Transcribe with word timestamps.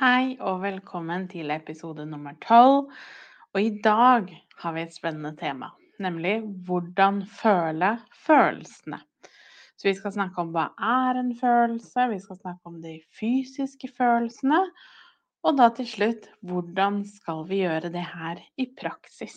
Hei 0.00 0.38
og 0.40 0.62
velkommen 0.62 1.26
til 1.28 1.50
episode 1.52 2.06
nummer 2.08 2.32
tolv. 2.40 2.86
Og 3.52 3.58
i 3.60 3.82
dag 3.84 4.30
har 4.62 4.72
vi 4.72 4.80
et 4.80 4.94
spennende 4.96 5.34
tema, 5.36 5.66
nemlig 6.00 6.38
hvordan 6.64 7.18
føle 7.28 7.90
følelsene. 8.16 8.96
Så 9.76 9.90
vi 9.90 9.92
skal 9.98 10.14
snakke 10.14 10.40
om 10.40 10.54
hva 10.54 10.70
er 10.80 11.20
en 11.20 11.34
følelse, 11.36 12.06
vi 12.14 12.16
skal 12.24 12.38
snakke 12.38 12.72
om 12.72 12.78
de 12.80 12.94
fysiske 13.18 13.90
følelsene, 13.98 14.62
og 15.44 15.60
da 15.60 15.68
til 15.76 15.90
slutt 15.92 16.30
hvordan 16.48 17.02
skal 17.18 17.44
vi 17.52 17.60
gjøre 17.66 17.92
det 17.92 18.06
her 18.14 18.40
i 18.56 18.70
praksis. 18.80 19.36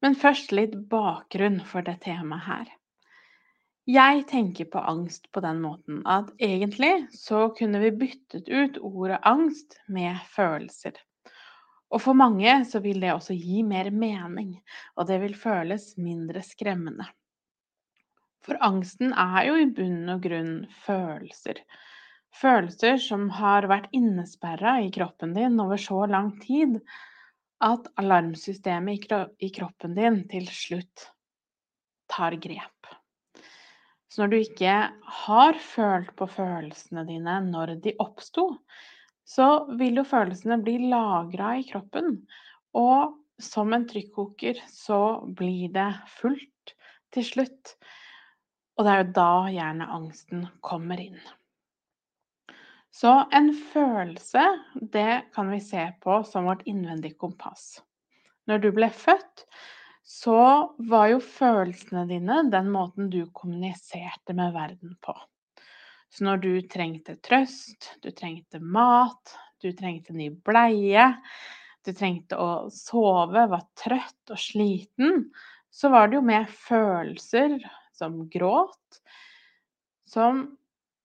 Men 0.00 0.16
først 0.16 0.56
litt 0.56 0.80
bakgrunn 0.88 1.60
for 1.68 1.84
det 1.84 1.98
temaet 2.08 2.48
her. 2.48 2.72
Jeg 3.84 4.22
tenker 4.30 4.64
på 4.72 4.80
angst 4.80 5.26
på 5.28 5.42
den 5.44 5.58
måten 5.60 5.98
at 6.08 6.30
egentlig 6.40 7.04
så 7.12 7.50
kunne 7.52 7.82
vi 7.82 7.90
byttet 7.92 8.48
ut 8.48 8.78
ordet 8.80 9.18
angst 9.28 9.76
med 9.92 10.22
følelser. 10.32 10.96
Og 11.92 12.00
for 12.00 12.16
mange 12.16 12.54
så 12.64 12.80
vil 12.80 13.04
det 13.04 13.12
også 13.12 13.36
gi 13.36 13.60
mer 13.62 13.90
mening, 13.92 14.56
og 14.96 15.10
det 15.10 15.20
vil 15.20 15.36
føles 15.36 15.90
mindre 16.00 16.40
skremmende. 16.40 17.04
For 18.44 18.56
angsten 18.64 19.12
er 19.12 19.50
jo 19.50 19.60
i 19.60 19.68
bunn 19.68 20.08
og 20.16 20.24
grunn 20.24 20.56
følelser. 20.86 21.60
Følelser 22.40 22.96
som 23.04 23.28
har 23.36 23.68
vært 23.68 23.92
innesperra 23.92 24.78
i 24.80 24.88
kroppen 24.96 25.36
din 25.36 25.60
over 25.60 25.76
så 25.76 26.06
lang 26.08 26.32
tid 26.40 26.80
at 27.60 27.92
alarmsystemet 28.00 29.12
i 29.44 29.52
kroppen 29.60 29.94
din 30.00 30.22
til 30.32 30.48
slutt 30.48 31.10
tar 32.08 32.40
grep. 32.40 32.94
Så 34.14 34.22
når 34.22 34.30
du 34.30 34.36
ikke 34.38 34.74
har 35.24 35.56
følt 35.58 36.12
på 36.14 36.28
følelsene 36.30 37.02
dine 37.08 37.40
når 37.48 37.72
de 37.82 37.96
oppsto, 37.98 38.44
så 39.26 39.64
vil 39.74 39.98
jo 39.98 40.04
følelsene 40.06 40.60
bli 40.62 40.76
lagra 40.92 41.56
i 41.58 41.64
kroppen. 41.66 42.20
Og 42.78 43.16
som 43.42 43.74
en 43.74 43.88
trykkoker 43.90 44.60
så 44.70 45.00
blir 45.34 45.72
det 45.74 45.88
fullt 46.20 46.74
til 47.10 47.26
slutt. 47.26 47.74
Og 48.78 48.86
det 48.86 48.92
er 48.92 49.02
jo 49.02 49.10
da 49.18 49.32
gjerne 49.56 49.90
angsten 49.98 50.46
kommer 50.62 51.02
inn. 51.02 51.18
Så 52.94 53.16
en 53.34 53.50
følelse, 53.72 54.46
det 54.94 55.24
kan 55.34 55.50
vi 55.50 55.58
se 55.58 55.88
på 56.06 56.20
som 56.22 56.46
vårt 56.46 56.62
innvendige 56.70 57.18
kompass. 57.18 57.80
Når 58.46 58.62
du 58.62 58.70
ble 58.78 58.94
født, 58.94 59.48
så 60.04 60.74
var 60.84 61.08
jo 61.08 61.20
følelsene 61.24 62.04
dine 62.10 62.42
den 62.52 62.68
måten 62.72 63.08
du 63.12 63.24
kommuniserte 63.32 64.36
med 64.36 64.52
verden 64.52 64.98
på. 65.04 65.14
Så 66.12 66.26
når 66.28 66.42
du 66.44 66.50
trengte 66.70 67.16
trøst, 67.24 67.94
du 68.04 68.10
trengte 68.14 68.60
mat, 68.60 69.34
du 69.64 69.72
trengte 69.72 70.14
ny 70.14 70.28
bleie, 70.44 71.08
du 71.84 71.92
trengte 71.96 72.36
å 72.38 72.68
sove, 72.72 73.46
var 73.50 73.64
trøtt 73.80 74.34
og 74.34 74.40
sliten, 74.40 75.30
så 75.74 75.90
var 75.90 76.08
det 76.08 76.20
jo 76.20 76.26
med 76.28 76.52
følelser 76.52 77.56
som 77.96 78.20
gråt, 78.30 79.00
som 80.06 80.44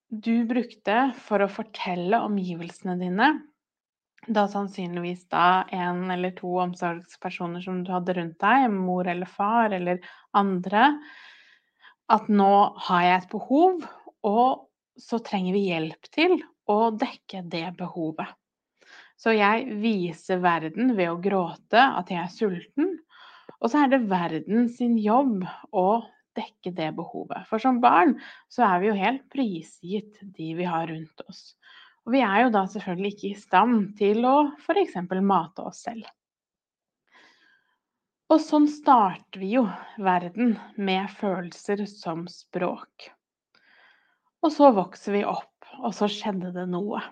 du 0.09 0.43
brukte 0.49 1.09
for 1.25 1.41
å 1.41 1.51
fortelle 1.51 2.19
omgivelsene 2.25 2.97
dine 2.99 3.31
da 4.27 4.45
sannsynligvis 4.51 5.27
da 5.31 5.63
en 5.75 6.09
eller 6.11 6.33
to 6.37 6.51
omsorgspersoner 6.63 7.63
som 7.63 7.83
du 7.83 7.91
hadde 7.93 8.15
rundt 8.17 8.39
deg, 8.41 8.67
mor 8.73 9.07
eller 9.07 9.29
far 9.29 9.73
eller 9.75 10.01
andre, 10.37 10.91
at 12.09 12.27
nå 12.29 12.53
har 12.89 13.05
jeg 13.05 13.21
et 13.21 13.31
behov, 13.31 13.85
og 14.25 14.65
så 14.99 15.21
trenger 15.23 15.55
vi 15.55 15.67
hjelp 15.69 16.09
til 16.11 16.37
å 16.69 16.79
dekke 16.91 17.43
det 17.49 17.67
behovet. 17.79 18.27
Så 19.19 19.33
jeg 19.35 19.79
viser 19.81 20.39
verden 20.43 20.93
ved 20.95 21.11
å 21.11 21.19
gråte 21.21 21.81
at 21.81 22.11
jeg 22.11 22.21
er 22.21 22.31
sulten, 22.33 22.95
og 23.59 23.71
så 23.71 23.83
er 23.83 23.91
det 23.91 24.05
verden 24.07 24.69
sin 24.71 24.95
jobb 24.99 25.43
å 25.75 25.87
dekke 26.37 26.71
det 26.75 26.91
behovet. 26.95 27.43
For 27.49 27.61
som 27.61 27.81
barn 27.83 28.15
så 28.51 28.63
er 28.67 28.79
vi 28.81 28.89
jo 28.91 28.99
helt 28.99 29.25
prisgitt 29.33 30.21
de 30.21 30.53
vi 30.55 30.67
har 30.67 30.87
rundt 30.87 31.25
oss. 31.27 31.53
Og 32.09 32.13
vi 32.15 32.23
er 32.25 32.39
jo 32.41 32.49
da 32.49 32.63
selvfølgelig 32.65 33.09
ikke 33.13 33.27
i 33.27 33.37
stand 33.37 33.81
til 33.99 34.23
å 34.25 34.37
f.eks. 34.57 34.95
mate 35.21 35.61
oss 35.61 35.83
selv. 35.85 36.07
Og 38.33 38.39
sånn 38.41 38.65
starter 38.65 39.37
vi 39.37 39.51
jo 39.51 39.61
verden 40.01 40.55
med 40.73 41.05
følelser 41.19 41.83
som 41.85 42.23
språk. 42.33 43.11
Og 44.41 44.55
så 44.55 44.71
vokser 44.73 45.19
vi 45.19 45.21
opp, 45.21 45.69
og 45.77 45.93
så 45.93 46.09
skjedde 46.09 46.49
det 46.57 46.65
noe. 46.71 47.03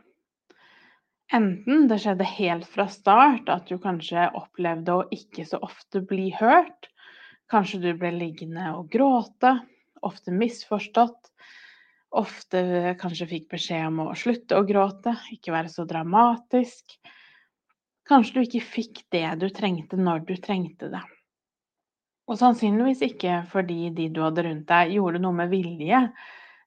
Enten 1.30 1.86
det 1.92 2.02
skjedde 2.02 2.32
helt 2.32 2.66
fra 2.66 2.88
start, 2.90 3.54
at 3.54 3.70
du 3.70 3.78
kanskje 3.78 4.26
opplevde 4.34 4.98
å 4.98 5.06
ikke 5.14 5.46
så 5.46 5.62
ofte 5.62 6.02
bli 6.10 6.32
hørt. 6.42 6.90
Kanskje 7.54 7.84
du 7.86 7.92
ble 8.02 8.16
liggende 8.18 8.74
og 8.74 8.90
gråte, 8.98 9.60
ofte 10.02 10.34
misforstått 10.34 11.36
ofte 12.18 12.96
kanskje 13.02 13.30
fikk 13.30 13.52
beskjed 13.54 13.90
om 13.90 14.02
å 14.08 14.16
slutte 14.18 14.58
å 14.58 14.66
gråte, 14.68 15.14
ikke 15.34 15.54
være 15.56 15.72
så 15.72 15.86
dramatisk. 15.90 16.98
Kanskje 18.08 18.38
du 18.38 18.42
ikke 18.46 18.64
fikk 18.64 19.04
det 19.14 19.28
du 19.42 19.48
trengte 19.54 20.00
når 20.00 20.26
du 20.28 20.36
trengte 20.42 20.90
det. 20.94 21.04
Og 22.28 22.40
sannsynligvis 22.40 23.04
ikke 23.08 23.42
fordi 23.52 23.92
de 23.96 24.10
du 24.12 24.22
hadde 24.26 24.44
rundt 24.48 24.68
deg, 24.68 24.96
gjorde 24.98 25.22
noe 25.24 25.36
med 25.38 25.52
vilje, 25.52 26.02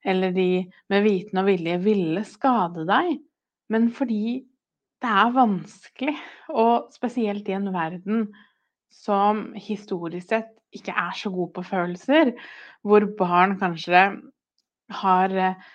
eller 0.09 0.33
de 0.33 0.49
med 0.93 1.05
viten 1.05 1.43
og 1.43 1.51
vilje 1.51 1.77
ville 1.85 2.23
skade 2.29 2.87
deg, 2.89 3.19
men 3.71 3.91
fordi 3.93 4.41
det 5.01 5.11
er 5.11 5.35
vanskelig, 5.37 6.17
og 6.53 6.89
spesielt 6.93 7.49
i 7.49 7.57
en 7.57 7.69
verden 7.73 8.27
som 8.93 9.51
historisk 9.57 10.33
sett 10.33 10.51
ikke 10.77 10.95
er 10.97 11.15
så 11.17 11.33
god 11.33 11.53
på 11.57 11.65
følelser, 11.67 12.33
hvor 12.87 13.07
barn 13.19 13.57
kanskje 13.61 14.05
har 14.91 15.37
eh, 15.37 15.69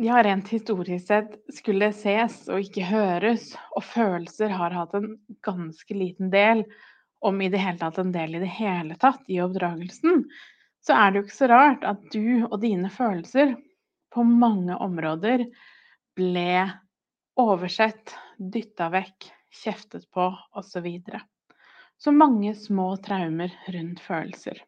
ja, 0.00 0.22
rent 0.22 0.48
historisk 0.48 1.06
sett 1.06 1.34
skulle 1.54 1.92
ses 1.92 2.42
og 2.48 2.62
ikke 2.64 2.86
høres, 2.88 3.52
og 3.76 3.84
følelser 3.84 4.52
har 4.54 4.74
hatt 4.76 4.94
en 4.96 5.12
ganske 5.44 5.96
liten 5.96 6.30
del, 6.32 6.64
om 7.20 7.40
i 7.44 7.50
det 7.52 7.60
hele 7.60 7.76
tatt 7.82 7.98
en 8.00 8.14
del 8.14 8.38
i 8.38 8.40
det 8.40 8.52
hele 8.56 8.96
tatt, 8.96 9.20
i 9.28 9.42
oppdragelsen, 9.44 10.24
så 10.80 10.96
er 10.96 11.10
det 11.10 11.20
jo 11.20 11.26
ikke 11.26 11.36
så 11.36 11.50
rart 11.50 11.84
at 11.84 12.06
du 12.14 12.46
og 12.46 12.56
dine 12.62 12.88
følelser 12.92 13.52
på 14.14 14.24
mange 14.24 14.76
områder 14.80 15.44
ble 16.16 16.54
oversett, 17.40 18.14
dytta 18.40 18.88
vekk, 18.92 19.28
kjeftet 19.62 20.08
på 20.14 20.30
osv. 20.56 20.70
Så, 20.72 20.80
videre. 20.80 21.20
så 22.00 22.12
mange 22.12 22.54
små 22.56 22.94
traumer 23.04 23.52
rundt 23.68 24.00
følelser. 24.00 24.64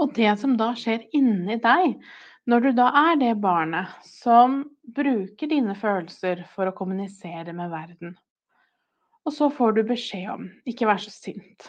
Og 0.00 0.14
det 0.16 0.32
som 0.40 0.56
da 0.56 0.72
skjer 0.78 1.04
inni 1.16 1.58
deg, 1.62 1.98
når 2.48 2.64
du 2.64 2.70
da 2.78 2.88
er 3.10 3.20
det 3.20 3.34
barnet 3.42 3.92
som 4.08 4.62
bruker 4.96 5.50
dine 5.50 5.76
følelser 5.78 6.42
for 6.54 6.68
å 6.68 6.74
kommunisere 6.74 7.54
med 7.54 7.70
verden, 7.70 8.16
og 9.22 9.36
så 9.36 9.46
får 9.54 9.76
du 9.76 9.84
beskjed 9.86 10.32
om 10.32 10.48
ikke 10.66 10.88
vær 10.88 11.02
så 11.02 11.12
sint. 11.14 11.68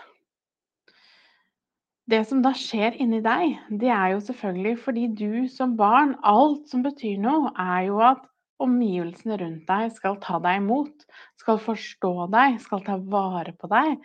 Det 2.10 2.20
som 2.28 2.42
da 2.44 2.52
skjer 2.58 2.98
inni 3.00 3.22
deg, 3.24 3.54
det 3.80 3.92
er 3.94 4.16
jo 4.16 4.24
selvfølgelig 4.26 4.80
fordi 4.84 5.06
du 5.16 5.46
som 5.48 5.78
barn 5.80 6.18
Alt 6.28 6.68
som 6.72 6.82
betyr 6.84 7.22
noe, 7.24 7.54
er 7.56 7.86
jo 7.88 8.02
at 8.04 8.26
omgivelsene 8.64 9.38
rundt 9.40 9.70
deg 9.70 9.94
skal 9.96 10.18
ta 10.24 10.40
deg 10.44 10.60
imot, 10.60 11.06
skal 11.40 11.62
forstå 11.64 12.14
deg, 12.34 12.60
skal 12.64 12.84
ta 12.84 12.98
vare 12.98 13.56
på 13.56 13.70
deg. 13.72 13.96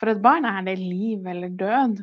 For 0.00 0.12
et 0.12 0.22
barn 0.24 0.48
er 0.48 0.64
det 0.66 0.78
liv 0.80 1.28
eller 1.28 1.52
død. 1.60 2.00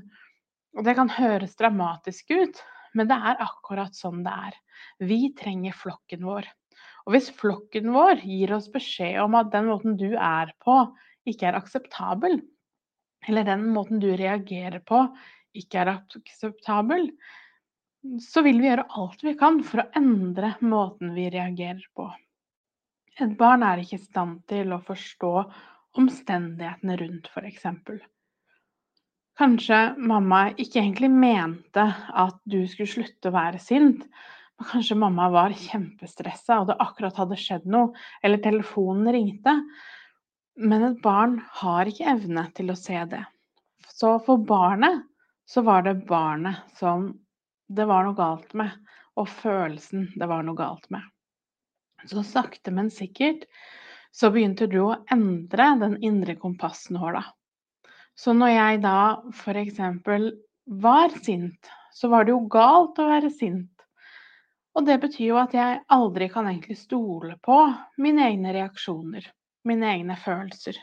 Det 0.74 0.94
kan 0.96 1.10
høres 1.10 1.56
dramatisk 1.60 2.32
ut, 2.32 2.62
men 2.94 3.10
det 3.10 3.18
er 3.18 3.42
akkurat 3.44 3.96
sånn 3.98 4.22
det 4.26 4.34
er. 4.50 4.58
Vi 5.02 5.20
trenger 5.38 5.76
flokken 5.76 6.26
vår. 6.26 6.48
Og 7.08 7.16
hvis 7.16 7.32
flokken 7.34 7.92
vår 7.96 8.22
gir 8.22 8.54
oss 8.56 8.70
beskjed 8.72 9.18
om 9.24 9.38
at 9.40 9.52
den 9.54 9.70
måten 9.70 9.98
du 10.00 10.12
er 10.14 10.54
på, 10.64 10.78
ikke 11.30 11.50
er 11.50 11.58
akseptabel, 11.60 12.40
eller 13.28 13.48
den 13.48 13.68
måten 13.74 14.02
du 14.02 14.10
reagerer 14.14 14.80
på, 14.86 15.04
ikke 15.58 15.82
er 15.82 15.94
akseptabel, 15.96 17.10
så 18.24 18.44
vil 18.46 18.62
vi 18.62 18.70
gjøre 18.70 18.88
alt 19.02 19.26
vi 19.26 19.36
kan 19.40 19.60
for 19.66 19.84
å 19.84 19.90
endre 20.00 20.54
måten 20.64 21.12
vi 21.18 21.28
reagerer 21.34 21.84
på. 21.98 22.08
Et 23.20 23.34
barn 23.40 23.66
er 23.68 23.82
ikke 23.82 23.98
i 23.98 24.06
stand 24.06 24.46
til 24.48 24.72
å 24.72 24.80
forstå 24.86 25.34
omstendighetene 26.00 26.96
rundt, 27.02 27.28
f.eks. 27.34 27.66
Kanskje 29.40 29.78
mamma 30.04 30.50
ikke 30.60 30.82
egentlig 30.82 31.08
mente 31.14 31.86
at 32.24 32.42
du 32.44 32.60
skulle 32.68 32.92
slutte 32.92 33.30
å 33.30 33.36
være 33.38 33.62
sint, 33.64 34.02
men 34.60 34.68
kanskje 34.68 34.98
mamma 35.00 35.30
var 35.32 35.56
kjempestressa, 35.56 36.58
og 36.60 36.68
det 36.68 36.76
akkurat 36.84 37.22
hadde 37.22 37.38
skjedd 37.40 37.70
noe, 37.72 37.94
eller 38.20 38.44
telefonen 38.44 39.08
ringte. 39.16 39.54
Men 40.60 40.84
et 40.90 41.00
barn 41.00 41.38
har 41.62 41.88
ikke 41.88 42.10
evne 42.12 42.44
til 42.58 42.74
å 42.74 42.76
se 42.76 43.00
det. 43.14 43.22
Så 43.88 44.18
for 44.26 44.44
barnet 44.44 45.06
så 45.48 45.64
var 45.64 45.88
det 45.88 46.02
barnet 46.10 46.76
som 46.76 47.14
det 47.72 47.88
var 47.88 48.04
noe 48.04 48.20
galt 48.20 48.52
med, 48.60 48.76
og 49.16 49.32
følelsen 49.40 50.10
det 50.20 50.28
var 50.28 50.44
noe 50.44 50.60
galt 50.60 50.92
med. 50.92 51.08
Så 52.12 52.28
sakte, 52.28 52.76
men 52.76 52.92
sikkert 52.92 53.48
så 54.12 54.34
begynte 54.36 54.68
du 54.68 54.82
å 54.84 54.98
endre 55.16 55.72
den 55.80 55.96
indre 56.04 56.36
kompassnåla. 56.40 57.24
Så 58.20 58.34
når 58.36 58.52
jeg 58.52 58.80
da 58.84 59.00
f.eks. 59.32 59.78
var 60.84 61.14
sint, 61.24 61.70
så 61.96 62.10
var 62.12 62.26
det 62.26 62.34
jo 62.34 62.42
galt 62.52 63.00
å 63.00 63.08
være 63.08 63.30
sint. 63.32 63.72
Og 64.76 64.86
det 64.88 64.98
betyr 65.02 65.30
jo 65.30 65.38
at 65.40 65.56
jeg 65.56 65.80
aldri 65.96 66.28
kan 66.32 66.50
egentlig 66.50 66.78
stole 66.82 67.38
på 67.44 67.60
mine 68.04 68.28
egne 68.28 68.52
reaksjoner, 68.56 69.24
mine 69.68 69.88
egne 69.94 70.18
følelser. 70.20 70.76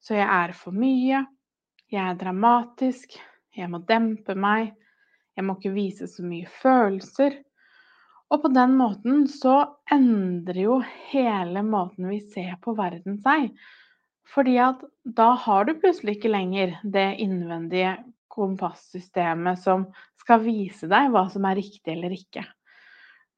Så 0.00 0.16
jeg 0.16 0.24
er 0.24 0.54
for 0.56 0.72
mye, 0.76 1.20
jeg 1.92 2.00
er 2.00 2.18
dramatisk, 2.18 3.18
jeg 3.56 3.68
må 3.68 3.82
dempe 3.84 4.36
meg, 4.38 4.72
jeg 5.36 5.46
må 5.46 5.58
ikke 5.58 5.74
vise 5.74 6.08
så 6.08 6.24
mye 6.24 6.48
følelser. 6.62 7.36
Og 8.30 8.44
på 8.44 8.52
den 8.54 8.76
måten 8.78 9.26
så 9.28 9.58
endrer 9.92 10.62
jo 10.64 10.80
hele 11.10 11.64
måten 11.66 12.08
vi 12.08 12.22
ser 12.32 12.56
på 12.64 12.72
verden 12.78 13.20
seg. 13.24 13.50
Fordi 14.30 14.56
at 14.62 14.82
da 15.18 15.32
har 15.44 15.66
du 15.66 15.74
plutselig 15.80 16.18
ikke 16.18 16.30
lenger 16.30 16.76
det 16.84 17.08
innvendige 17.22 17.96
kompassystemet 18.30 19.58
som 19.58 19.88
skal 20.20 20.44
vise 20.44 20.86
deg 20.90 21.10
hva 21.10 21.24
som 21.32 21.46
er 21.48 21.58
riktig 21.58 21.96
eller 21.96 22.14
ikke. 22.14 22.44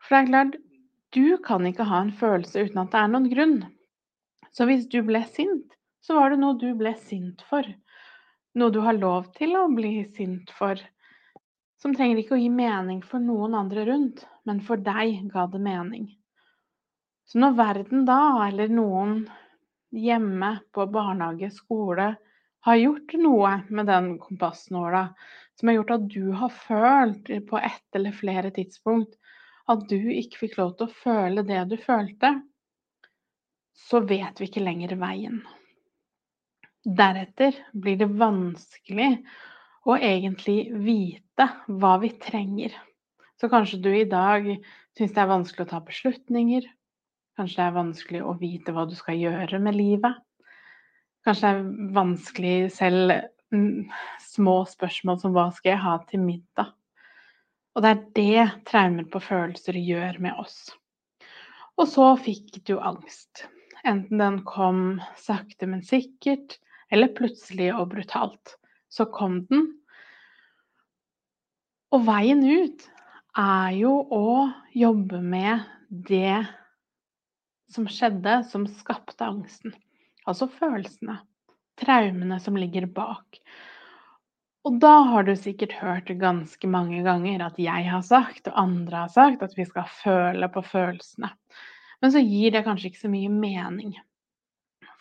For 0.02 0.14
det 0.14 0.20
er 0.20 0.30
klart, 0.30 0.58
du 1.12 1.38
kan 1.44 1.66
ikke 1.68 1.86
ha 1.88 2.02
en 2.02 2.12
følelse 2.16 2.66
uten 2.66 2.82
at 2.82 2.92
det 2.92 3.00
er 3.00 3.12
noen 3.12 3.30
grunn. 3.32 3.58
Så 4.52 4.66
hvis 4.68 4.88
du 4.92 5.00
ble 5.06 5.22
sint, 5.32 5.76
så 6.04 6.18
var 6.18 6.32
det 6.32 6.40
noe 6.42 6.58
du 6.60 6.72
ble 6.76 6.92
sint 7.00 7.44
for. 7.48 7.66
Noe 8.58 8.72
du 8.72 8.82
har 8.84 8.98
lov 8.98 9.30
til 9.36 9.54
å 9.56 9.68
bli 9.72 10.02
sint 10.16 10.50
for. 10.56 10.80
Som 11.80 11.94
trenger 11.96 12.20
ikke 12.20 12.36
å 12.36 12.40
gi 12.40 12.50
mening 12.52 13.00
for 13.06 13.22
noen 13.22 13.56
andre 13.58 13.86
rundt, 13.88 14.26
men 14.48 14.60
for 14.64 14.80
deg 14.80 15.22
ga 15.32 15.46
det 15.50 15.60
mening. 15.62 16.10
Så 17.28 17.40
når 17.40 17.56
verden 17.56 18.04
da, 18.04 18.20
eller 18.48 18.72
noen 18.72 19.22
hjemme, 19.92 20.56
på 20.72 20.86
barnehage, 20.90 21.52
skole, 21.54 22.14
har 22.62 22.78
gjort 22.78 23.14
noe 23.18 23.52
med 23.68 23.88
den 23.90 24.14
kompassnåla 24.22 25.06
som 25.58 25.68
har 25.68 25.76
gjort 25.80 25.94
at 25.96 26.04
du 26.10 26.32
har 26.38 26.52
følt 26.54 27.30
på 27.48 27.58
ett 27.58 27.98
eller 27.98 28.14
flere 28.16 28.52
tidspunkt 28.54 29.18
at 29.70 29.84
du 29.90 29.98
ikke 30.12 30.44
fikk 30.44 30.58
lov 30.58 30.76
til 30.76 30.88
å 30.88 30.96
føle 31.02 31.44
det 31.46 31.60
du 31.70 31.76
følte, 31.80 32.32
så 33.88 34.02
vet 34.06 34.40
vi 34.40 34.48
ikke 34.48 34.62
lenger 34.64 34.96
veien. 35.00 35.42
Deretter 36.82 37.56
blir 37.72 37.98
det 38.00 38.10
vanskelig 38.18 39.10
å 39.86 39.96
egentlig 39.98 40.72
vite 40.82 41.46
hva 41.66 41.96
vi 42.02 42.10
trenger. 42.22 42.74
Så 43.38 43.50
kanskje 43.50 43.80
du 43.82 43.90
i 43.94 44.06
dag 44.06 44.48
syns 44.98 45.14
det 45.14 45.22
er 45.22 45.30
vanskelig 45.30 45.66
å 45.66 45.72
ta 45.72 45.80
beslutninger, 45.86 46.66
Kanskje 47.38 47.62
det 47.62 47.66
er 47.66 47.78
vanskelig 47.78 48.20
å 48.26 48.36
vite 48.40 48.74
hva 48.76 48.84
du 48.88 48.94
skal 48.98 49.16
gjøre 49.16 49.60
med 49.62 49.76
livet. 49.78 50.20
Kanskje 51.24 51.48
det 51.48 51.62
er 51.62 51.94
vanskelig 51.96 52.56
selv 52.74 53.14
mm, 53.54 53.88
små 54.20 54.56
spørsmål 54.68 55.20
som 55.22 55.32
'hva 55.32 55.48
skal 55.54 55.74
jeg 55.74 55.84
ha 55.84 55.96
til 56.08 56.20
middag'? 56.26 56.72
Og 57.72 57.82
det 57.82 57.90
er 57.90 58.00
det 58.18 58.64
traumer 58.68 59.08
på 59.08 59.20
følelser 59.22 59.78
gjør 59.80 60.20
med 60.20 60.36
oss. 60.36 60.68
Og 61.80 61.88
så 61.88 62.12
fikk 62.20 62.60
du 62.68 62.76
angst. 62.78 63.46
Enten 63.84 64.20
den 64.20 64.42
kom 64.44 65.00
sakte, 65.16 65.66
men 65.66 65.82
sikkert, 65.82 66.58
eller 66.92 67.14
plutselig 67.16 67.72
og 67.74 67.88
brutalt. 67.94 68.56
Så 68.92 69.08
kom 69.08 69.46
den. 69.48 69.70
Og 71.92 72.04
veien 72.04 72.44
ut 72.44 72.84
er 73.38 73.72
jo 73.78 73.94
å 74.12 74.52
jobbe 74.76 75.22
med 75.24 75.64
det 75.88 76.44
som 77.74 77.88
skjedde, 77.90 78.42
som 78.48 78.66
skapte 78.68 79.26
angsten. 79.26 79.74
Altså 80.28 80.48
følelsene. 80.52 81.18
Traumene 81.80 82.38
som 82.40 82.58
ligger 82.58 82.86
bak. 82.86 83.40
Og 84.62 84.76
da 84.82 84.92
har 85.08 85.26
du 85.26 85.32
sikkert 85.34 85.74
hørt 85.80 86.10
ganske 86.20 86.68
mange 86.70 87.00
ganger 87.02 87.42
at 87.48 87.58
jeg 87.58 87.88
har 87.90 88.04
sagt, 88.06 88.46
og 88.46 88.60
andre 88.60 89.04
har 89.04 89.10
sagt, 89.10 89.42
at 89.42 89.56
vi 89.58 89.66
skal 89.66 89.88
føle 89.90 90.48
på 90.52 90.62
følelsene. 90.62 91.32
Men 92.02 92.14
så 92.14 92.22
gir 92.22 92.54
det 92.54 92.62
kanskje 92.66 92.92
ikke 92.92 93.02
så 93.02 93.10
mye 93.10 93.32
mening. 93.32 93.96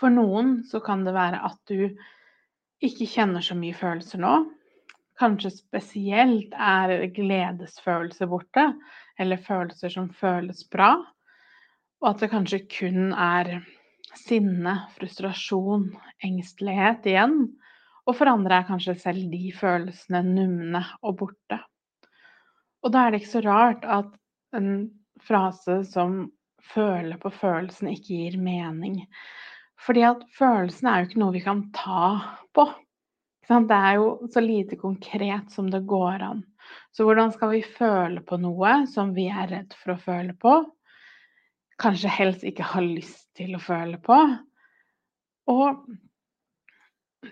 For 0.01 0.13
noen 0.13 0.61
så 0.65 0.81
kan 0.81 1.05
det 1.05 1.13
være 1.13 1.43
at 1.45 1.59
du 1.69 1.91
ikke 2.81 3.05
kjenner 3.05 3.45
så 3.45 3.53
mye 3.57 3.77
følelser 3.77 4.21
nå. 4.23 4.33
Kanskje 5.21 5.51
spesielt 5.53 6.55
er 6.57 7.05
gledesfølelse 7.13 8.25
borte, 8.29 8.71
eller 9.21 9.43
følelser 9.45 9.93
som 9.93 10.09
føles 10.17 10.63
bra. 10.73 10.95
Og 12.01 12.13
at 12.13 12.23
det 12.23 12.31
kanskje 12.31 12.63
kun 12.65 13.11
er 13.13 13.59
sinne, 14.17 14.73
frustrasjon, 14.97 15.91
engstelighet 16.25 17.05
igjen. 17.11 17.35
Og 18.09 18.17
for 18.17 18.31
andre 18.31 18.61
er 18.61 18.67
kanskje 18.67 18.97
selv 18.99 19.27
de 19.31 19.51
følelsene 19.53 20.23
numne 20.25 20.81
og 21.05 21.19
borte. 21.21 21.59
Og 22.81 22.93
da 22.93 23.05
er 23.05 23.13
det 23.13 23.21
ikke 23.21 23.35
så 23.35 23.43
rart 23.45 23.85
at 23.85 24.09
en 24.57 24.89
frase 25.21 25.83
som 25.85 26.31
'føle 26.73 27.17
på 27.21 27.29
følelsen' 27.29 27.91
ikke 27.93 28.17
gir 28.17 28.37
mening. 28.37 29.05
Fordi 29.85 30.01
at 30.05 30.23
følelsen 30.37 30.87
er 30.87 30.99
jo 30.99 31.09
ikke 31.09 31.21
noe 31.21 31.33
vi 31.33 31.43
kan 31.45 31.71
ta 31.73 32.37
på. 32.53 32.65
Det 33.47 33.77
er 33.77 33.95
jo 33.97 34.27
så 34.31 34.39
lite 34.39 34.77
konkret 34.79 35.51
som 35.51 35.69
det 35.69 35.85
går 35.87 36.21
an. 36.21 36.43
Så 36.91 37.03
hvordan 37.03 37.33
skal 37.33 37.49
vi 37.49 37.61
føle 37.61 38.21
på 38.21 38.37
noe 38.37 38.85
som 38.87 39.13
vi 39.13 39.27
er 39.27 39.49
redd 39.49 39.73
for 39.73 39.93
å 39.93 40.01
føle 40.01 40.33
på? 40.33 40.53
Kanskje 41.81 42.13
helst 42.13 42.45
ikke 42.47 42.67
har 42.73 42.85
lyst 42.85 43.31
til 43.37 43.55
å 43.57 43.61
føle 43.63 43.99
på. 44.01 44.17
Og 45.51 45.83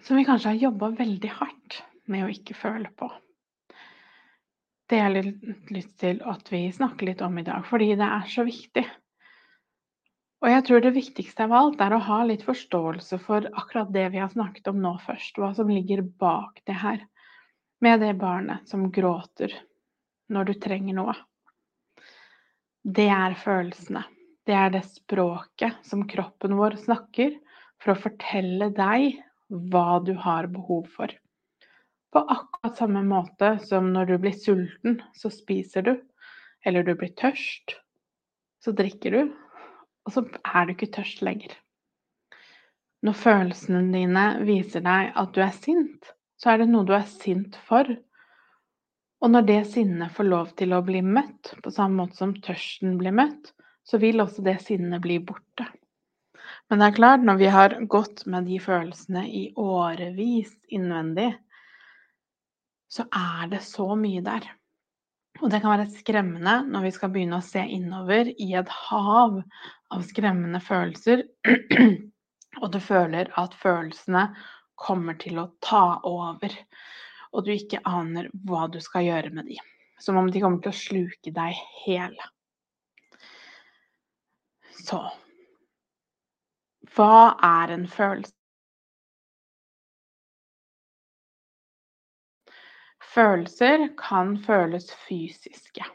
som 0.05 0.19
vi 0.19 0.25
kanskje 0.27 0.53
har 0.53 0.63
jobba 0.67 0.91
veldig 0.97 1.31
hardt 1.39 1.81
med 2.09 2.25
å 2.25 2.31
ikke 2.33 2.57
føle 2.57 2.89
på. 2.97 3.09
Det 4.89 4.97
har 5.03 5.13
jeg 5.13 5.35
lyst 5.69 5.99
til 6.01 6.21
at 6.25 6.49
vi 6.49 6.63
snakker 6.73 7.11
litt 7.11 7.21
om 7.21 7.37
i 7.37 7.45
dag, 7.45 7.61
fordi 7.69 7.91
det 7.97 8.09
er 8.09 8.25
så 8.29 8.45
viktig. 8.47 8.85
Og 10.39 10.49
jeg 10.49 10.65
tror 10.65 10.81
det 10.81 10.95
viktigste 10.95 11.45
av 11.45 11.53
alt 11.53 11.81
er 11.83 11.93
å 11.93 12.03
ha 12.05 12.19
litt 12.25 12.45
forståelse 12.47 13.19
for 13.21 13.45
akkurat 13.59 13.91
det 13.93 14.07
vi 14.15 14.21
har 14.21 14.31
snakket 14.31 14.71
om 14.71 14.79
nå 14.81 14.95
først, 15.03 15.37
hva 15.37 15.51
som 15.57 15.69
ligger 15.69 16.01
bak 16.01 16.61
det 16.69 16.77
her, 16.79 17.03
med 17.83 18.01
det 18.01 18.13
barnet 18.19 18.69
som 18.69 18.87
gråter 18.91 19.53
når 20.31 20.49
du 20.49 20.53
trenger 20.63 20.95
noe. 20.95 21.15
Det 22.83 23.09
er 23.11 23.35
følelsene. 23.37 24.05
Det 24.49 24.55
er 24.57 24.71
det 24.73 24.81
språket 24.87 25.75
som 25.85 26.07
kroppen 26.09 26.55
vår 26.57 26.79
snakker 26.81 27.35
for 27.77 27.93
å 27.93 28.01
fortelle 28.01 28.71
deg 28.73 29.19
hva 29.69 29.99
du 30.01 30.15
har 30.17 30.47
behov 30.49 30.87
for. 30.89 31.11
På 32.09 32.23
akkurat 32.33 32.79
samme 32.79 33.03
måte 33.05 33.51
som 33.61 33.91
når 33.93 34.09
du 34.09 34.15
blir 34.23 34.33
sulten, 34.33 35.03
så 35.13 35.29
spiser 35.29 35.85
du. 35.85 35.91
Eller 36.65 36.81
du 36.83 36.95
blir 36.97 37.13
tørst, 37.13 37.75
så 38.65 38.73
drikker 38.73 39.13
du. 39.13 39.35
Og 40.09 40.15
så 40.15 40.25
er 40.41 40.65
du 40.65 40.73
ikke 40.73 40.89
tørst 40.97 41.21
lenger. 41.21 41.53
Når 43.05 43.19
følelsene 43.21 43.83
dine 43.93 44.25
viser 44.49 44.81
deg 44.83 45.13
at 45.13 45.37
du 45.37 45.43
er 45.45 45.53
sint, 45.55 46.09
så 46.41 46.55
er 46.55 46.63
det 46.63 46.71
noe 46.71 46.89
du 46.89 46.95
er 46.97 47.05
sint 47.05 47.61
for. 47.69 47.85
Og 49.21 49.29
når 49.29 49.45
det 49.45 49.61
sinnet 49.75 50.17
får 50.17 50.31
lov 50.33 50.51
til 50.57 50.73
å 50.73 50.81
bli 50.89 51.05
møtt, 51.05 51.53
på 51.61 51.71
samme 51.75 52.01
måte 52.01 52.17
som 52.17 52.33
tørsten 52.33 52.97
blir 52.97 53.13
møtt, 53.13 53.53
så 53.89 53.97
vil 53.97 54.21
også 54.21 54.45
det 54.45 54.59
sinnet 54.61 55.01
bli 55.01 55.17
borte. 55.19 55.65
Men 56.69 56.81
det 56.81 56.89
er 56.89 56.97
klart, 56.99 57.25
når 57.25 57.39
vi 57.39 57.49
har 57.49 57.75
gått 57.89 58.25
med 58.29 58.45
de 58.45 58.59
følelsene 58.61 59.23
i 59.25 59.47
årevis 59.57 60.51
innvendig, 60.69 61.31
så 62.89 63.05
er 63.09 63.49
det 63.49 63.63
så 63.65 63.87
mye 63.97 64.21
der. 64.25 64.45
Og 65.39 65.49
det 65.49 65.61
kan 65.63 65.71
være 65.71 65.89
skremmende 65.93 66.55
når 66.67 66.85
vi 66.85 66.93
skal 66.93 67.11
begynne 67.13 67.39
å 67.39 67.45
se 67.45 67.63
innover 67.63 68.29
i 68.29 68.51
et 68.59 68.71
hav 68.89 69.39
av 69.93 70.05
skremmende 70.05 70.61
følelser, 70.61 71.23
og 72.61 72.71
du 72.73 72.79
føler 72.83 73.31
at 73.39 73.55
følelsene 73.57 74.27
kommer 74.79 75.17
til 75.21 75.39
å 75.41 75.49
ta 75.65 75.99
over, 76.07 76.53
og 77.33 77.45
du 77.45 77.53
ikke 77.53 77.81
aner 77.87 78.29
hva 78.45 78.67
du 78.71 78.79
skal 78.83 79.07
gjøre 79.07 79.33
med 79.35 79.49
de. 79.49 79.57
Som 79.99 80.19
om 80.19 80.29
de 80.31 80.41
kommer 80.43 80.61
til 80.63 80.73
å 80.73 80.81
sluke 80.81 81.33
deg 81.35 81.57
hele. 81.85 82.29
Så 84.89 84.99
hva 86.95 87.35
er 87.45 87.71
en 87.75 87.85
følelse? 87.87 88.33
Følelser 93.09 93.87
kan 93.99 94.35
føles 94.45 94.89
fysiske. 95.07 95.85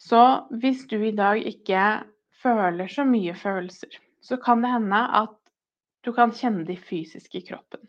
Så 0.00 0.20
hvis 0.62 0.86
du 0.90 0.96
i 1.04 1.14
dag 1.16 1.40
ikke 1.46 1.84
føler 2.42 2.88
så 2.88 3.04
mye 3.04 3.34
følelser, 3.36 3.96
så 4.20 4.36
kan 4.40 4.64
det 4.64 4.72
hende 4.72 5.00
at 5.22 5.36
du 6.04 6.12
kan 6.16 6.32
kjenne 6.36 6.64
de 6.68 6.76
fysiske 6.76 7.40
i 7.40 7.46
kroppen. 7.48 7.82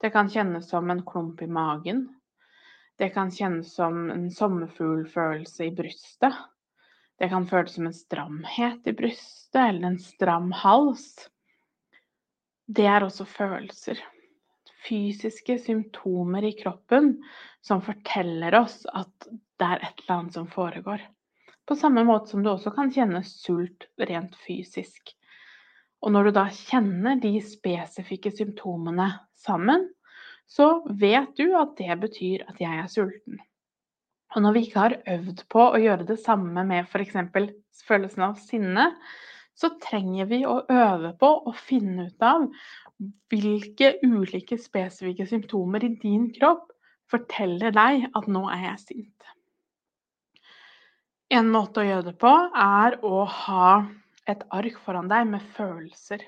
Det 0.00 0.12
kan 0.14 0.30
kjennes 0.30 0.68
som 0.70 0.90
en 0.90 1.02
klump 1.06 1.42
i 1.42 1.50
magen. 1.50 2.06
Det 2.98 3.10
kan 3.14 3.30
kjennes 3.34 3.74
som 3.74 4.10
en 4.10 4.28
sommerfuglfølelse 4.30 5.66
i 5.66 5.74
brystet. 5.74 6.34
Det 7.18 7.28
kan 7.30 7.46
føles 7.46 7.76
som 7.76 7.86
en 7.86 7.94
stramhet 7.94 8.88
i 8.90 8.92
brystet 8.96 9.60
eller 9.60 9.88
en 9.92 10.00
stram 10.02 10.50
hals. 10.64 11.28
Det 12.66 12.86
er 12.90 13.06
også 13.06 13.26
følelser. 13.28 14.00
Fysiske 14.84 15.58
symptomer 15.62 16.44
i 16.44 16.54
kroppen 16.58 17.14
som 17.64 17.82
forteller 17.84 18.56
oss 18.58 18.82
at 18.92 19.28
det 19.30 19.68
er 19.68 19.84
et 19.86 20.02
eller 20.02 20.16
annet 20.18 20.38
som 20.40 20.48
foregår. 20.50 21.04
På 21.64 21.76
samme 21.78 22.02
måte 22.04 22.32
som 22.32 22.42
du 22.44 22.50
også 22.50 22.74
kan 22.74 22.90
kjenne 22.92 23.22
sult 23.24 23.86
rent 23.96 24.34
fysisk. 24.44 25.14
Og 26.04 26.12
når 26.12 26.28
du 26.28 26.36
da 26.36 26.48
kjenner 26.52 27.16
de 27.20 27.38
spesifikke 27.40 28.34
symptomene 28.34 29.08
sammen, 29.40 29.86
så 30.50 30.82
vet 31.00 31.32
du 31.38 31.54
at 31.56 31.72
det 31.78 31.96
betyr 32.02 32.44
at 32.50 32.60
jeg 32.60 32.82
er 32.82 32.90
sulten. 32.92 33.40
Og 34.34 34.42
når 34.42 34.56
vi 34.56 34.64
ikke 34.66 34.82
har 34.82 34.96
øvd 35.14 35.44
på 35.52 35.68
å 35.68 35.80
gjøre 35.80 36.06
det 36.08 36.18
samme 36.22 36.64
med 36.66 36.88
f.eks. 36.90 37.14
følelsen 37.86 38.26
av 38.26 38.38
sinne, 38.42 38.88
så 39.54 39.70
trenger 39.82 40.26
vi 40.30 40.40
å 40.46 40.60
øve 40.66 41.12
på 41.20 41.30
å 41.46 41.52
finne 41.54 42.08
ut 42.10 42.26
av 42.26 42.48
hvilke 43.30 43.94
ulike 44.02 44.58
spesifikke 44.58 45.26
symptomer 45.30 45.86
i 45.86 45.94
din 46.02 46.28
kropp 46.34 46.72
forteller 47.10 47.74
deg 47.74 48.08
at 48.10 48.30
nå 48.30 48.46
er 48.50 48.64
jeg 48.70 48.82
sint. 48.82 49.28
En 51.34 51.50
måte 51.50 51.82
å 51.82 51.86
gjøre 51.86 52.10
det 52.10 52.16
på 52.20 52.32
er 52.64 52.98
å 53.06 53.24
ha 53.26 53.68
et 54.30 54.42
ark 54.54 54.78
foran 54.84 55.10
deg 55.10 55.28
med 55.30 55.44
følelser. 55.56 56.22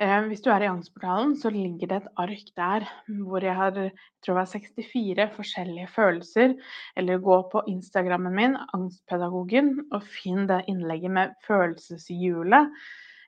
Eh, 0.00 0.22
hvis 0.30 0.40
du 0.40 0.48
er 0.48 0.64
i 0.64 0.68
Angstportalen, 0.70 1.34
så 1.36 1.50
ligger 1.52 1.90
det 1.90 1.96
et 1.98 2.20
ark 2.22 2.46
der 2.56 2.86
hvor 3.26 3.44
jeg 3.44 3.52
har 3.58 3.74
jeg 3.76 3.90
tror 4.24 4.32
det 4.32 4.38
var 4.38 4.48
64 4.48 5.26
forskjellige 5.34 5.90
følelser. 5.92 6.54
Eller 6.96 7.20
gå 7.20 7.36
på 7.52 7.62
Instagrammen 7.68 8.34
min, 8.34 8.56
Angstpedagogen, 8.72 9.74
og 9.92 10.02
finn 10.08 10.48
det 10.48 10.62
innlegget 10.72 11.12
med 11.12 11.36
følelseshjulet. 11.46 12.72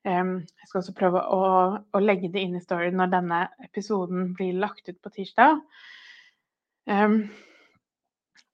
Jeg 0.02 0.66
skal 0.66 0.80
også 0.80 0.96
prøve 0.98 1.20
å, 1.30 1.42
å 1.78 2.02
legge 2.02 2.32
det 2.32 2.40
inn 2.42 2.56
i 2.58 2.64
storyen 2.64 2.96
når 2.98 3.12
denne 3.12 3.44
episoden 3.62 4.32
blir 4.34 4.56
lagt 4.58 4.88
ut 4.88 4.98
på 4.98 5.12
tirsdag. 5.14 5.60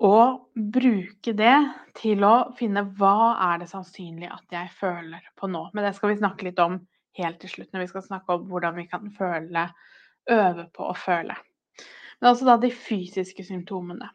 Og 0.04 0.68
bruke 0.76 1.32
det 1.38 1.56
til 1.96 2.26
å 2.26 2.34
finne 2.58 2.84
hva 2.98 3.32
er 3.48 3.62
det 3.62 3.70
sannsynlig 3.70 4.28
at 4.28 4.58
jeg 4.58 4.74
føler 4.76 5.24
på 5.38 5.48
nå. 5.50 5.68
Men 5.72 5.88
det 5.88 5.96
skal 5.96 6.12
vi 6.12 6.20
snakke 6.20 6.50
litt 6.50 6.60
om 6.62 6.82
helt 7.18 7.40
til 7.42 7.52
slutt, 7.52 7.72
når 7.72 7.84
vi 7.84 7.90
skal 7.92 8.06
snakke 8.06 8.34
om 8.34 8.46
hvordan 8.50 8.78
vi 8.78 8.86
kan 8.90 9.10
føle, 9.14 9.66
øve 10.30 10.68
på 10.74 10.88
å 10.90 10.96
føle. 10.96 11.36
Men 12.18 12.30
altså 12.30 12.48
da 12.48 12.56
de 12.60 12.70
fysiske 12.74 13.44
symptomene. 13.46 14.10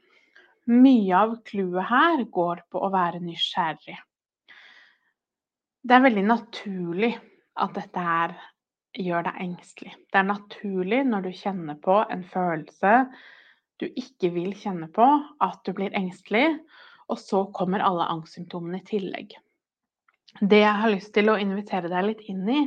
Mye 0.71 1.19
av 1.19 1.37
clouet 1.47 1.89
her 1.89 2.23
går 2.31 2.63
på 2.71 2.81
å 2.83 2.91
være 2.93 3.21
nysgjerrig. 3.23 3.97
Det 5.83 5.95
er 5.95 6.03
veldig 6.05 6.23
naturlig 6.23 7.11
at 7.59 7.73
dette 7.75 8.03
her 8.03 8.35
gjør 8.95 9.25
deg 9.27 9.39
engstelig. 9.43 9.95
Det 10.11 10.19
er 10.21 10.29
naturlig 10.29 11.01
når 11.09 11.25
du 11.25 11.31
kjenner 11.35 11.79
på 11.83 11.97
en 12.13 12.23
følelse 12.23 12.93
du 13.81 13.87
ikke 13.99 14.29
vil 14.35 14.53
kjenne 14.55 14.87
på, 14.93 15.05
at 15.43 15.59
du 15.65 15.73
blir 15.75 15.95
engstelig, 15.97 16.59
og 17.11 17.19
så 17.19 17.43
kommer 17.55 17.83
alle 17.83 18.05
angstsymptomene 18.13 18.79
i 18.79 18.87
tillegg. 18.87 19.33
Det 20.41 20.59
jeg 20.59 20.81
har 20.81 20.89
lyst 20.89 21.13
til 21.13 21.29
å 21.29 21.37
invitere 21.39 21.91
deg 21.91 22.05
litt 22.07 22.21
inn 22.31 22.47
i, 22.49 22.61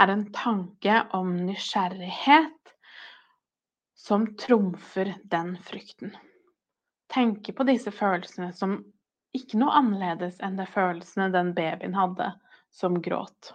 er 0.00 0.12
en 0.12 0.24
tanke 0.32 1.02
om 1.16 1.34
nysgjerrighet 1.44 2.72
som 4.02 4.26
trumfer 4.40 5.14
den 5.30 5.54
frykten. 5.62 6.14
Tenke 7.12 7.52
på 7.52 7.66
disse 7.68 7.92
følelsene 7.94 8.52
som 8.56 8.78
ikke 9.36 9.60
noe 9.60 9.74
annerledes 9.78 10.40
enn 10.44 10.56
de 10.58 10.66
følelsene 10.68 11.28
den 11.32 11.52
babyen 11.56 11.94
hadde 11.96 12.32
som 12.72 12.96
gråt. 13.04 13.52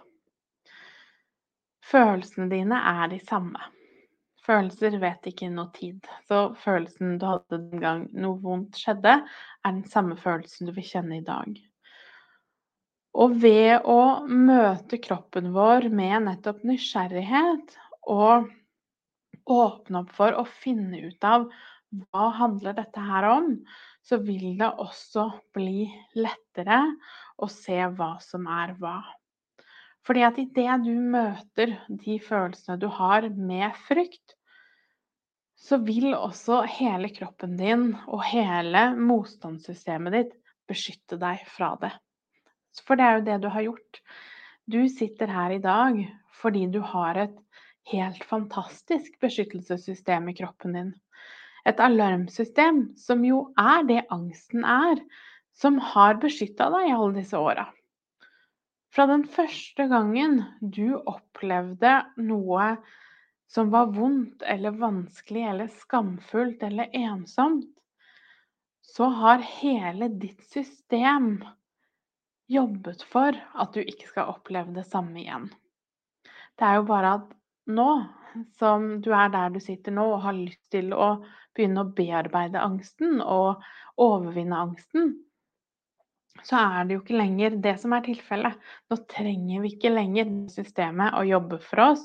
Følelsene 1.88 2.48
dine 2.52 2.78
er 2.90 3.10
de 3.10 3.18
samme. 3.26 3.60
Følelser 4.46 4.96
vet 5.02 5.26
ikke 5.28 5.50
noe 5.52 5.68
tid. 5.74 6.06
Så 6.28 6.54
følelsen 6.62 7.18
du 7.20 7.26
hadde 7.28 7.58
den 7.58 7.82
gang 7.82 8.06
noe 8.16 8.38
vondt 8.40 8.78
skjedde, 8.80 9.18
er 9.20 9.74
den 9.74 9.84
samme 9.88 10.16
følelsen 10.20 10.70
du 10.70 10.72
vil 10.76 10.86
kjenne 10.88 11.18
i 11.18 11.26
dag. 11.26 11.58
Og 13.18 13.34
ved 13.42 13.82
å 13.90 14.00
møte 14.30 15.00
kroppen 15.02 15.50
vår 15.54 15.88
med 15.90 16.28
nettopp 16.28 16.62
nysgjerrighet 16.68 17.74
og 18.06 18.46
åpne 19.48 20.04
opp 20.04 20.12
for 20.14 20.36
å 20.38 20.44
finne 20.60 21.00
ut 21.08 21.26
av 21.26 21.48
hva 21.90 22.28
handler 22.36 22.76
dette 22.76 23.02
her 23.02 23.26
om, 23.30 23.54
så 24.04 24.20
vil 24.22 24.54
det 24.60 24.68
også 24.70 25.26
bli 25.56 25.88
lettere 26.16 26.82
å 27.40 27.48
se 27.50 27.80
hva 27.96 28.14
som 28.22 28.46
er 28.52 28.76
hva. 28.78 29.00
Fordi 30.06 30.24
at 30.24 30.38
idet 30.40 30.78
du 30.86 30.94
møter 30.94 31.74
de 31.88 32.20
følelsene 32.22 32.78
du 32.80 32.86
har 32.92 33.26
med 33.34 33.74
frykt, 33.88 34.36
så 35.58 35.80
vil 35.82 36.12
også 36.14 36.62
hele 36.78 37.10
kroppen 37.12 37.56
din 37.58 37.90
og 38.06 38.22
hele 38.30 38.92
motstandssystemet 38.94 40.14
ditt 40.14 40.36
beskytte 40.70 41.18
deg 41.18 41.42
fra 41.50 41.74
det. 41.82 41.90
For 42.84 42.98
det 42.98 43.04
er 43.04 43.18
jo 43.18 43.26
det 43.26 43.38
du 43.42 43.48
har 43.52 43.66
gjort. 43.66 44.00
Du 44.68 44.80
sitter 44.92 45.30
her 45.32 45.54
i 45.56 45.62
dag 45.64 46.02
fordi 46.38 46.66
du 46.70 46.80
har 46.84 47.18
et 47.18 47.36
helt 47.90 48.24
fantastisk 48.28 49.16
beskyttelsessystem 49.22 50.28
i 50.30 50.36
kroppen 50.38 50.76
din. 50.76 50.92
Et 51.66 51.80
alarmsystem 51.80 52.84
som 53.00 53.24
jo 53.26 53.48
er 53.58 53.82
det 53.88 54.04
angsten 54.14 54.64
er, 54.64 55.00
som 55.56 55.80
har 55.82 56.20
beskytta 56.22 56.68
deg 56.74 56.88
i 56.88 56.94
alle 56.94 57.16
disse 57.18 57.40
åra. 57.40 57.66
Fra 58.94 59.04
den 59.10 59.24
første 59.28 59.88
gangen 59.90 60.40
du 60.60 60.96
opplevde 60.96 61.98
noe 62.24 62.70
som 63.48 63.72
var 63.72 63.90
vondt 63.96 64.44
eller 64.44 64.76
vanskelig 64.76 65.44
eller 65.50 65.72
skamfullt 65.80 66.62
eller 66.64 66.92
ensomt, 66.96 67.68
så 68.84 69.08
har 69.12 69.44
hele 69.60 70.08
ditt 70.20 70.40
system 70.48 71.38
jobbet 72.48 73.02
for 73.08 73.36
at 73.36 73.74
du 73.74 73.82
ikke 73.82 74.08
skal 74.10 74.32
oppleve 74.34 74.74
det 74.76 74.86
samme 74.88 75.20
igjen. 75.22 75.48
Det 76.58 76.66
er 76.66 76.80
jo 76.80 76.88
bare 76.88 77.14
at 77.20 77.34
nå 77.68 77.88
som 78.58 78.88
du 79.04 79.10
er 79.16 79.30
der 79.32 79.52
du 79.54 79.60
sitter 79.60 79.94
nå 79.94 80.04
og 80.14 80.22
har 80.24 80.36
lyst 80.36 80.60
til 80.72 80.92
å 80.94 81.18
begynne 81.56 81.84
å 81.84 81.92
bearbeide 81.96 82.60
angsten 82.62 83.22
og 83.24 83.64
overvinne 84.00 84.58
angsten, 84.68 85.16
så 86.46 86.58
er 86.60 86.86
det 86.86 86.94
jo 86.94 87.02
ikke 87.02 87.18
lenger 87.18 87.56
det 87.62 87.74
som 87.82 87.94
er 87.96 88.04
tilfellet. 88.06 88.58
Nå 88.90 88.98
trenger 89.10 89.64
vi 89.64 89.72
ikke 89.74 89.90
lenger 89.90 90.30
systemet 90.52 91.16
å 91.18 91.24
jobbe 91.26 91.58
for 91.64 91.82
oss. 91.90 92.04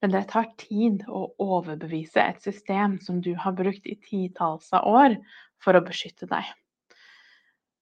Men 0.00 0.14
det 0.14 0.24
tar 0.30 0.48
tid 0.58 1.04
å 1.12 1.26
overbevise 1.44 2.22
et 2.24 2.40
system 2.42 2.96
som 3.04 3.20
du 3.22 3.34
har 3.38 3.54
brukt 3.56 3.86
i 3.86 3.98
titalls 4.08 4.72
av 4.76 4.88
år 4.88 5.16
for 5.62 5.76
å 5.76 5.84
beskytte 5.84 6.26
deg. 6.30 6.46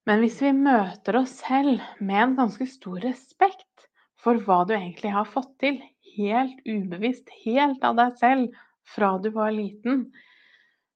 Men 0.08 0.22
hvis 0.24 0.38
vi 0.40 0.54
møter 0.56 1.18
oss 1.20 1.34
selv 1.42 1.82
med 2.00 2.22
en 2.22 2.36
ganske 2.38 2.64
stor 2.70 2.96
respekt 3.04 3.88
for 4.16 4.40
hva 4.46 4.62
du 4.64 4.72
egentlig 4.72 5.10
har 5.12 5.28
fått 5.28 5.50
til, 5.60 5.82
helt 6.16 6.62
ubevisst, 6.64 7.28
helt 7.44 7.84
av 7.84 7.98
deg 7.98 8.16
selv 8.16 8.56
fra 8.88 9.10
du 9.20 9.28
var 9.34 9.52
liten, 9.52 10.06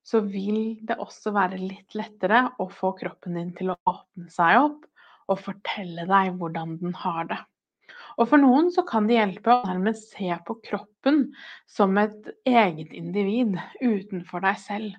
så 0.02 0.23
vil 0.25 0.78
det 0.88 0.97
også 0.97 1.35
være 1.37 1.61
litt 1.61 1.92
lettere 1.95 2.47
å 2.57 2.71
få 2.73 2.95
kroppen 3.02 3.37
din 3.37 3.52
til 3.59 3.75
å 3.75 3.78
åpne 3.85 4.33
seg 4.33 4.62
opp 4.62 4.88
og 5.28 5.42
fortelle 5.45 6.09
deg 6.09 6.33
hvordan 6.40 6.78
den 6.81 6.97
har 7.04 7.28
det. 7.28 7.38
Og 8.16 8.31
for 8.33 8.40
noen 8.40 8.73
så 8.73 8.81
kan 8.88 9.04
det 9.09 9.19
hjelpe 9.19 9.52
å 9.52 9.69
nærmest 9.69 10.16
se 10.16 10.33
på 10.47 10.57
kroppen 10.64 11.26
som 11.69 12.00
et 12.00 12.33
eget 12.49 12.97
individ 12.97 13.61
utenfor 13.85 14.49
deg 14.49 14.59
selv. 14.64 14.97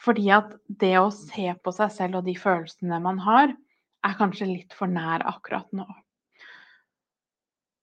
Fordi 0.00 0.30
at 0.32 0.52
det 0.80 0.94
å 1.00 1.10
se 1.12 1.50
på 1.60 1.72
seg 1.76 1.92
selv 1.92 2.20
og 2.20 2.28
de 2.28 2.36
følelsene 2.38 3.00
man 3.04 3.18
har, 3.24 3.52
er 4.06 4.16
kanskje 4.16 4.48
litt 4.48 4.76
for 4.76 4.88
nær 4.88 5.24
akkurat 5.28 5.68
nå. 5.76 5.86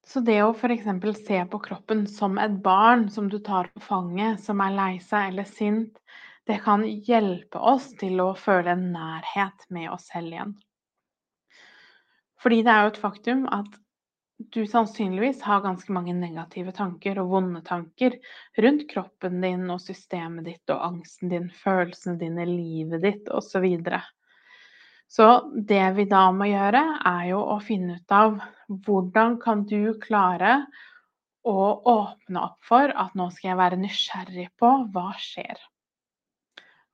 Så 0.08 0.24
det 0.24 0.40
å 0.42 0.54
f.eks. 0.56 0.88
se 1.28 1.42
på 1.52 1.60
kroppen 1.60 2.06
som 2.08 2.38
et 2.40 2.54
barn 2.64 3.10
som 3.12 3.28
du 3.30 3.38
tar 3.44 3.68
på 3.74 3.84
fanget, 3.84 4.40
som 4.42 4.62
er 4.64 4.74
lei 4.74 4.94
seg 5.04 5.34
eller 5.34 5.50
sint, 5.50 6.00
det 6.48 6.62
kan 6.64 6.86
hjelpe 6.88 7.60
oss 7.60 7.90
til 8.00 8.22
å 8.24 8.32
føle 8.40 8.72
en 8.72 8.86
nærhet 8.94 9.68
med 9.70 9.92
oss 9.92 10.08
selv 10.14 10.32
igjen. 10.32 10.54
Fordi 12.40 12.62
det 12.64 12.72
er 12.72 12.86
jo 12.86 12.94
et 12.94 13.02
faktum 13.02 13.44
at 13.52 13.76
du 14.38 14.68
sannsynligvis 14.68 15.42
har 15.42 15.62
ganske 15.62 15.92
mange 15.94 16.14
negative 16.14 16.72
tanker 16.72 17.18
og 17.22 17.32
vonde 17.32 17.62
tanker 17.66 18.18
rundt 18.62 18.86
kroppen 18.92 19.42
din 19.42 19.66
og 19.74 19.82
systemet 19.82 20.46
ditt 20.46 20.74
og 20.74 20.84
angsten 20.92 21.32
din, 21.34 21.48
følelsene 21.64 22.20
dine, 22.22 22.46
livet 22.46 23.02
ditt 23.02 23.32
osv. 23.34 23.50
Så, 23.50 23.64
videre. 23.64 24.02
så 25.10 25.28
det 25.70 25.86
vi 25.98 26.06
da 26.12 26.28
må 26.32 26.52
gjøre, 26.52 26.84
er 27.02 27.24
jo 27.32 27.42
å 27.42 27.58
finne 27.64 27.98
ut 27.98 28.14
av 28.14 28.38
hvordan 28.70 29.40
kan 29.42 29.66
du 29.66 29.98
klare 30.04 30.60
å 31.48 31.68
åpne 31.90 32.44
opp 32.44 32.60
for 32.68 32.94
at 32.94 33.16
nå 33.18 33.32
skal 33.34 33.54
jeg 33.54 33.62
være 33.64 33.82
nysgjerrig 33.82 34.50
på 34.60 34.74
hva 34.94 35.10
skjer. 35.18 35.58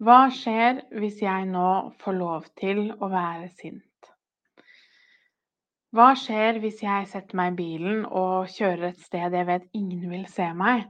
Hva 0.04 0.28
skjer 0.32 0.84
hvis 1.00 1.20
jeg 1.24 1.50
nå 1.50 1.96
får 2.04 2.16
lov 2.20 2.48
til 2.60 2.86
å 3.00 3.10
være 3.12 3.50
sint? 3.58 3.84
Hva 5.94 6.14
skjer 6.18 6.58
hvis 6.58 6.80
jeg 6.82 7.06
setter 7.12 7.38
meg 7.38 7.52
i 7.52 7.58
bilen 7.60 8.06
og 8.10 8.48
kjører 8.50 8.88
et 8.88 9.02
sted 9.06 9.36
jeg 9.38 9.46
vet 9.46 9.66
ingen 9.78 10.08
vil 10.10 10.24
se 10.32 10.48
meg, 10.58 10.88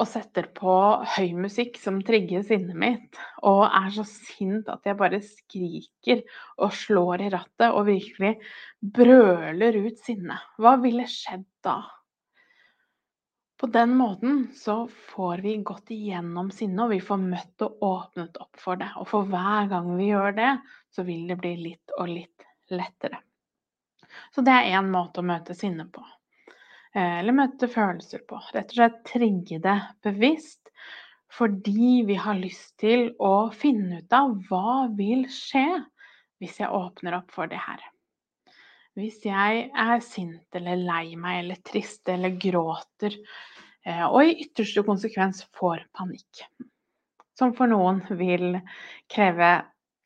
og 0.00 0.06
setter 0.08 0.46
på 0.56 0.74
høy 1.18 1.34
musikk 1.36 1.76
som 1.76 1.98
trigger 2.00 2.40
sinnet 2.48 2.78
mitt, 2.80 3.18
og 3.44 3.66
er 3.66 3.90
så 3.92 4.06
sint 4.08 4.70
at 4.72 4.86
jeg 4.88 4.96
bare 4.96 5.18
skriker 5.20 6.22
og 6.56 6.72
slår 6.72 7.26
i 7.26 7.32
rattet 7.34 7.68
og 7.68 7.84
virkelig 7.90 8.30
brøler 8.80 9.76
ut 9.84 10.00
sinne? 10.00 10.38
Hva 10.56 10.78
ville 10.80 11.04
skjedd 11.12 11.44
da? 11.66 11.82
På 13.60 13.68
den 13.74 13.92
måten 13.98 14.46
så 14.56 14.86
får 15.12 15.44
vi 15.44 15.58
gått 15.60 15.92
igjennom 15.92 16.48
sinnet, 16.56 16.86
og 16.86 16.94
vi 16.94 17.02
får 17.04 17.20
møtt 17.20 17.66
og 17.68 17.84
åpnet 17.86 18.40
opp 18.40 18.64
for 18.64 18.80
det. 18.80 18.88
Og 18.96 19.06
for 19.12 19.28
hver 19.28 19.68
gang 19.70 19.92
vi 20.00 20.08
gjør 20.08 20.34
det, 20.40 20.54
så 20.90 21.04
vil 21.06 21.28
det 21.28 21.36
bli 21.44 21.52
litt 21.68 21.94
og 22.00 22.10
litt 22.10 22.48
lettere. 22.72 23.20
Så 24.34 24.44
det 24.44 24.54
er 24.54 24.74
én 24.78 24.90
måte 24.92 25.22
å 25.22 25.26
møte 25.26 25.56
sinne 25.56 25.86
på. 25.92 26.04
Eh, 26.94 27.18
eller 27.20 27.36
møte 27.36 27.68
følelser 27.70 28.24
på. 28.28 28.40
Rett 28.52 28.74
og 28.74 28.80
slett 28.80 29.00
trigge 29.08 29.60
det 29.62 29.78
bevisst 30.04 30.72
fordi 31.32 32.02
vi 32.04 32.18
har 32.20 32.36
lyst 32.36 32.74
til 32.82 33.06
å 33.16 33.48
finne 33.56 34.02
ut 34.02 34.12
av 34.12 34.34
hva 34.50 34.82
vil 34.92 35.24
skje 35.32 35.64
hvis 36.42 36.58
jeg 36.60 36.68
åpner 36.68 37.16
opp 37.16 37.32
for 37.32 37.48
det 37.48 37.60
her. 37.62 37.80
Hvis 38.98 39.22
jeg 39.24 39.70
er 39.72 40.04
sint 40.04 40.58
eller 40.58 40.76
lei 40.76 41.14
meg 41.16 41.38
eller 41.40 41.62
trist 41.64 42.10
eller 42.12 42.34
gråter, 42.36 43.16
eh, 43.86 44.04
og 44.04 44.26
i 44.26 44.36
ytterste 44.44 44.84
konsekvens 44.84 45.46
får 45.56 45.86
panikk. 45.96 46.44
Som 47.38 47.54
for 47.56 47.70
noen 47.72 48.02
vil 48.20 48.58
kreve 49.08 49.54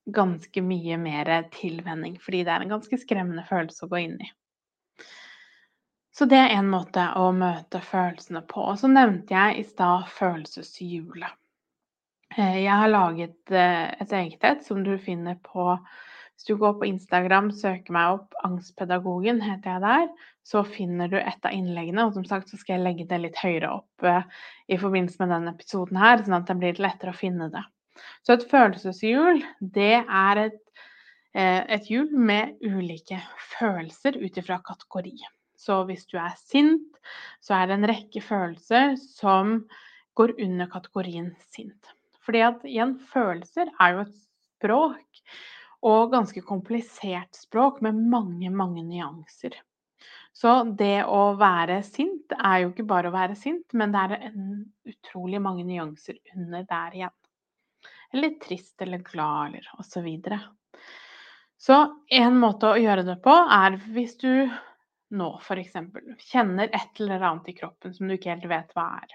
ganske 0.06 0.62
mye 0.62 0.96
mer 1.00 1.30
tilvenning, 1.54 2.18
fordi 2.22 2.44
det 2.46 2.52
er 2.54 2.64
en 2.64 2.74
ganske 2.76 2.98
skremmende 3.00 3.46
følelse 3.48 3.86
å 3.86 3.90
gå 3.90 4.02
inn 4.04 4.18
i. 4.22 4.28
Så 6.16 6.24
det 6.24 6.38
er 6.40 6.54
en 6.56 6.68
måte 6.72 7.02
å 7.20 7.28
møte 7.36 7.82
følelsene 7.84 8.40
på. 8.48 8.62
Og 8.70 8.78
så 8.80 8.88
nevnte 8.88 9.34
jeg 9.34 9.58
i 9.60 9.64
stad 9.68 10.06
følelseshjulet. 10.16 11.34
Eh, 12.36 12.62
jeg 12.62 12.72
har 12.72 12.88
laget 12.88 13.52
eh, 13.52 13.90
et 14.00 14.14
eget 14.16 14.46
et 14.48 14.64
som 14.64 14.80
du 14.84 14.96
finner 14.98 15.36
på 15.44 15.74
Hvis 16.36 16.48
du 16.50 16.56
går 16.60 16.74
på 16.76 16.84
Instagram, 16.84 17.46
søker 17.48 17.94
meg 17.96 18.14
opp 18.18 18.34
'Angstpedagogen', 18.44 19.40
heter 19.40 19.70
jeg 19.70 19.80
der, 19.80 20.26
så 20.44 20.60
finner 20.68 21.08
du 21.08 21.16
et 21.16 21.46
av 21.48 21.52
innleggene. 21.56 22.04
Og 22.04 22.12
som 22.12 22.26
sagt 22.28 22.50
så 22.52 22.58
skal 22.60 22.76
jeg 22.76 22.84
legge 22.84 23.06
det 23.08 23.20
litt 23.22 23.38
høyere 23.40 23.70
opp 23.78 24.04
eh, 24.04 24.26
i 24.68 24.76
forbindelse 24.76 25.22
med 25.22 25.32
denne 25.32 25.54
episoden 25.56 25.96
her, 25.96 26.20
sånn 26.20 26.36
at 26.36 26.50
det 26.50 26.58
blir 26.60 26.82
lettere 26.84 27.14
å 27.14 27.16
finne 27.16 27.48
det. 27.54 27.64
Så 28.24 28.36
et 28.36 28.46
følelseshjul, 28.50 29.42
det 29.60 30.02
er 30.02 30.42
et, 30.46 30.60
eh, 31.34 31.62
et 31.76 31.90
hjul 31.90 32.10
med 32.12 32.56
ulike 32.64 33.18
følelser 33.56 34.18
ut 34.20 34.38
ifra 34.42 34.60
kategori. 34.66 35.16
Så 35.56 35.82
hvis 35.88 36.06
du 36.10 36.18
er 36.20 36.34
sint, 36.38 37.00
så 37.40 37.56
er 37.56 37.68
det 37.68 37.78
en 37.78 37.90
rekke 37.90 38.22
følelser 38.22 38.96
som 39.00 39.60
går 40.16 40.36
under 40.42 40.68
kategorien 40.70 41.32
sint. 41.52 41.92
Fordi 42.26 42.42
at 42.42 42.64
igjen, 42.66 42.96
følelser 43.12 43.70
er 43.80 43.94
jo 43.94 44.04
et 44.04 44.16
språk, 44.16 45.22
og 45.86 46.10
ganske 46.10 46.42
komplisert 46.42 47.36
språk 47.36 47.82
med 47.84 47.98
mange, 48.10 48.50
mange 48.50 48.82
nyanser. 48.82 49.54
Så 50.36 50.52
det 50.76 51.04
å 51.08 51.36
være 51.38 51.78
sint 51.86 52.34
er 52.36 52.64
jo 52.64 52.72
ikke 52.72 52.88
bare 52.88 53.08
å 53.08 53.14
være 53.14 53.36
sint, 53.38 53.70
men 53.72 53.94
det 53.94 54.02
er 54.02 54.26
en 54.30 54.48
utrolig 54.88 55.40
mange 55.40 55.64
nyanser 55.68 56.18
under 56.34 56.66
der 56.68 56.98
igjen 56.98 57.14
eller 58.12 58.38
trist 58.42 58.82
eller 58.82 59.02
glad 59.04 59.48
eller 59.48 59.68
osv. 59.78 60.08
Så, 60.28 60.38
så 61.66 61.82
en 62.20 62.38
måte 62.38 62.70
å 62.70 62.80
gjøre 62.80 63.06
det 63.06 63.18
på 63.24 63.34
er 63.34 63.78
hvis 63.94 64.16
du 64.22 64.30
nå 65.16 65.28
f.eks. 65.38 65.76
kjenner 66.30 66.72
et 66.74 67.00
eller 67.00 67.22
annet 67.22 67.52
i 67.52 67.56
kroppen 67.56 67.94
som 67.94 68.08
du 68.08 68.16
ikke 68.16 68.34
helt 68.34 68.48
vet 68.50 68.74
hva 68.76 68.88
er. 69.02 69.14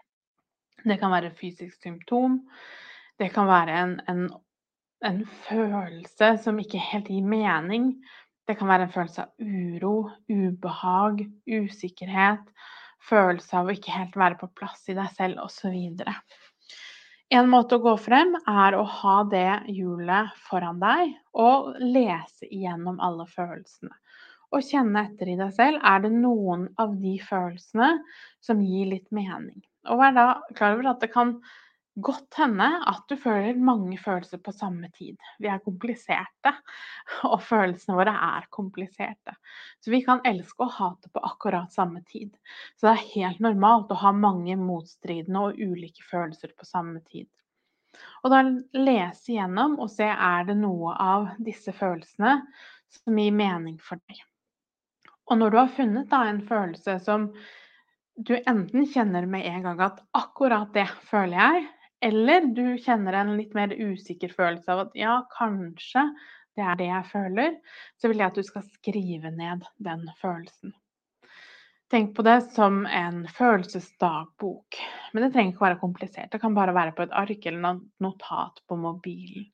Det 0.84 0.98
kan 1.02 1.14
være 1.14 1.32
et 1.32 1.40
fysisk 1.40 1.76
symptom. 1.84 2.40
Det 3.20 3.30
kan 3.36 3.50
være 3.50 3.78
en, 3.84 3.96
en, 4.10 4.24
en 5.06 5.22
følelse 5.46 6.34
som 6.42 6.60
ikke 6.62 6.82
helt 6.82 7.12
gir 7.12 7.28
mening. 7.28 7.92
Det 8.48 8.58
kan 8.58 8.72
være 8.72 8.88
en 8.88 8.94
følelse 8.94 9.28
av 9.28 9.46
uro, 9.46 9.96
ubehag, 10.32 11.26
usikkerhet, 11.46 12.48
følelse 13.08 13.60
av 13.60 13.70
å 13.70 13.76
ikke 13.76 13.94
helt 13.94 14.18
være 14.18 14.40
på 14.42 14.50
plass 14.58 14.88
i 14.90 14.98
deg 14.98 15.12
selv 15.14 15.44
osv. 15.46 15.76
En 17.32 17.48
måte 17.48 17.78
å 17.78 17.84
gå 17.84 17.94
frem 17.96 18.34
er 18.50 18.76
å 18.76 18.82
ha 18.84 19.22
det 19.32 19.62
hjulet 19.72 20.34
foran 20.50 20.82
deg 20.82 21.14
og 21.40 21.78
lese 21.80 22.50
igjennom 22.50 22.98
alle 23.00 23.24
følelsene. 23.30 23.94
Og 24.52 24.66
kjenne 24.68 25.06
etter 25.08 25.32
i 25.32 25.38
deg 25.40 25.54
selv 25.56 25.80
er 25.88 26.04
det 26.04 26.12
noen 26.12 26.66
av 26.82 26.98
de 27.00 27.14
følelsene 27.24 27.94
som 28.44 28.60
gir 28.68 28.90
litt 28.92 29.08
mening. 29.16 29.62
Og 29.88 30.02
vær 30.02 30.18
da 30.18 30.26
klar 30.58 30.76
over 30.76 30.92
at 30.92 31.00
det 31.06 31.14
kan 31.14 31.38
godt 32.04 32.38
hende 32.38 32.68
at 32.90 33.04
du 33.10 33.16
føler 33.20 33.58
mange 33.60 33.98
følelser 34.02 34.42
på 34.44 34.54
samme 34.56 34.90
tid. 34.96 35.18
Vi 35.42 35.50
er 35.52 35.62
kompliserte, 35.64 36.54
og 37.30 37.38
følelsene 37.46 37.98
våre 37.98 38.14
er 38.28 38.48
kompliserte. 38.54 39.36
Så 39.80 39.94
vi 39.94 40.02
kan 40.06 40.24
elske 40.28 40.66
og 40.66 40.74
hate 40.78 41.12
på 41.14 41.24
akkurat 41.26 41.74
samme 41.74 42.04
tid. 42.08 42.34
Så 42.76 42.88
det 42.88 42.96
er 42.96 43.12
helt 43.16 43.44
normalt 43.44 43.94
å 43.94 44.00
ha 44.04 44.14
mange 44.16 44.58
motstridende 44.60 45.46
og 45.48 45.62
ulike 45.62 46.06
følelser 46.10 46.56
på 46.58 46.68
samme 46.70 47.04
tid. 47.06 47.30
Og 48.24 48.32
da 48.32 48.44
lese 48.78 49.34
igjennom 49.34 49.78
og 49.82 49.90
se 49.92 50.08
er 50.08 50.46
det 50.48 50.58
noe 50.60 50.94
av 50.96 51.32
disse 51.44 51.74
følelsene 51.76 52.38
som 52.92 53.20
gir 53.20 53.36
mening 53.36 53.78
for 53.84 54.00
deg. 54.08 54.22
Og 55.32 55.40
når 55.40 55.52
du 55.52 55.58
har 55.62 55.76
funnet 55.76 56.10
da 56.12 56.26
en 56.28 56.42
følelse 56.44 56.98
som 57.04 57.30
du 58.20 58.34
enten 58.38 58.88
kjenner 58.92 59.26
med 59.30 59.46
en 59.48 59.64
gang 59.66 59.84
at 59.86 60.02
akkurat 60.18 60.74
det 60.76 60.88
føler 61.08 61.38
jeg, 61.38 61.70
eller 62.02 62.46
du 62.56 62.66
kjenner 62.82 63.14
en 63.20 63.36
litt 63.38 63.56
mer 63.58 63.74
usikker 63.78 64.34
følelse 64.34 64.74
av 64.74 64.86
at 64.88 64.96
ja, 64.98 65.16
kanskje 65.38 66.06
det 66.58 66.64
er 66.68 66.78
det 66.80 66.88
jeg 66.90 67.10
føler, 67.12 67.58
så 68.02 68.10
vil 68.10 68.22
jeg 68.22 68.32
at 68.34 68.40
du 68.40 68.46
skal 68.46 68.66
skrive 68.68 69.32
ned 69.34 69.64
den 69.80 70.08
følelsen. 70.22 70.74
Tenk 71.92 72.14
på 72.16 72.24
det 72.24 72.38
som 72.56 72.86
en 72.88 73.26
følelsesdagbok. 73.28 74.78
Men 75.12 75.26
det 75.26 75.32
trenger 75.34 75.52
ikke 75.52 75.66
være 75.66 75.80
komplisert. 75.82 76.30
Det 76.32 76.40
kan 76.40 76.56
bare 76.56 76.76
være 76.76 76.94
på 76.96 77.04
et 77.04 77.16
ark 77.20 77.48
eller 77.48 77.60
noe 77.66 78.06
notat 78.06 78.62
på 78.68 78.78
mobilen. 78.80 79.50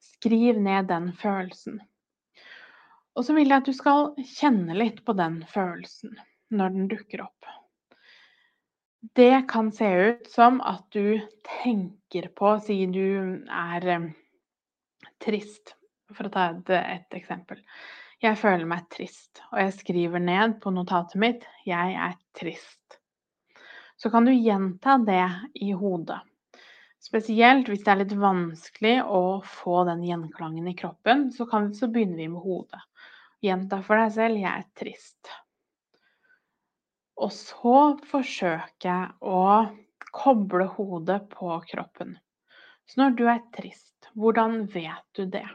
Skriv 0.00 0.60
ned 0.60 0.90
den 0.92 1.08
følelsen. 1.16 1.80
Og 3.16 3.24
så 3.24 3.36
vil 3.36 3.48
jeg 3.48 3.62
at 3.62 3.68
du 3.68 3.76
skal 3.76 4.12
kjenne 4.28 4.76
litt 4.76 5.00
på 5.04 5.16
den 5.16 5.40
følelsen 5.48 6.14
når 6.52 6.76
den 6.76 6.92
dukker 6.92 7.24
opp. 7.24 7.48
Det 9.02 9.42
kan 9.48 9.72
se 9.72 9.94
ut 9.94 10.30
som 10.30 10.60
at 10.60 10.84
du 10.92 11.20
tenker 11.62 12.26
på 12.36 12.58
Si 12.60 12.74
du 12.92 13.40
er 13.48 13.86
eh, 13.88 14.02
trist, 15.24 15.72
for 16.12 16.28
å 16.28 16.32
ta 16.34 16.50
et, 16.68 17.06
eksempel. 17.16 17.62
Jeg 18.20 18.36
føler 18.36 18.68
meg 18.68 18.90
trist, 18.92 19.40
og 19.54 19.62
jeg 19.62 19.72
skriver 19.78 20.20
ned 20.20 20.58
på 20.60 20.72
notatet 20.76 21.16
mitt 21.16 21.48
'Jeg 21.64 21.96
er 21.96 22.18
trist'. 22.36 23.00
Så 23.96 24.12
kan 24.12 24.28
du 24.28 24.34
gjenta 24.36 24.98
det 25.00 25.24
i 25.54 25.72
hodet. 25.72 26.20
Spesielt 27.00 27.72
hvis 27.72 27.84
det 27.86 27.94
er 27.94 28.02
litt 28.02 28.16
vanskelig 28.20 28.98
å 29.08 29.40
få 29.40 29.84
den 29.88 30.04
gjenklangen 30.04 30.68
i 30.68 30.76
kroppen, 30.76 31.30
så, 31.32 31.48
kan, 31.48 31.72
så 31.72 31.88
begynner 31.88 32.20
vi 32.20 32.28
med 32.28 32.44
hodet. 32.44 32.84
Gjenta 33.40 33.80
for 33.80 33.96
deg 33.96 34.12
selv 34.12 34.36
'Jeg 34.36 34.52
er 34.52 34.68
trist'. 34.76 35.38
Og 37.20 37.32
så 37.36 37.76
forsøker 38.08 38.88
jeg 38.88 39.08
å 39.20 39.40
koble 40.16 40.66
hodet 40.76 41.20
på 41.32 41.52
kroppen. 41.68 42.14
Så 42.88 43.02
når 43.02 43.16
du 43.18 43.26
er 43.28 43.42
trist, 43.54 44.08
hvordan 44.16 44.64
vet 44.72 45.04
du 45.18 45.26
det? 45.30 45.46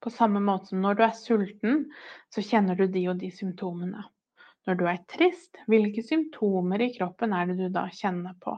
På 0.00 0.10
samme 0.12 0.40
måte 0.42 0.72
som 0.72 0.80
når 0.82 0.96
du 0.98 1.04
er 1.06 1.14
sulten, 1.16 1.84
så 2.32 2.42
kjenner 2.44 2.76
du 2.76 2.88
de 2.90 3.04
og 3.12 3.20
de 3.20 3.30
symptomene. 3.32 4.02
Når 4.68 4.76
du 4.80 4.84
er 4.90 4.98
trist, 5.08 5.60
hvilke 5.70 6.02
symptomer 6.04 6.82
i 6.84 6.90
kroppen 6.96 7.32
er 7.36 7.48
det 7.48 7.56
du 7.60 7.68
da 7.72 7.86
kjenner 7.94 8.34
på? 8.42 8.56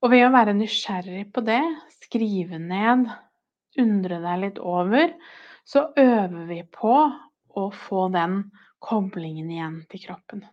Og 0.00 0.12
ved 0.14 0.24
å 0.24 0.32
være 0.32 0.56
nysgjerrig 0.56 1.26
på 1.34 1.44
det, 1.44 1.60
skrive 2.00 2.58
ned, 2.62 3.10
undre 3.78 4.22
deg 4.24 4.40
litt 4.46 4.62
over, 4.64 5.12
så 5.68 5.90
øver 6.00 6.48
vi 6.48 6.62
på 6.72 6.94
å 7.60 7.66
få 7.74 8.08
den 8.14 8.40
koblingen 8.82 9.52
igjen 9.52 9.82
til 9.92 10.06
kroppen. 10.08 10.46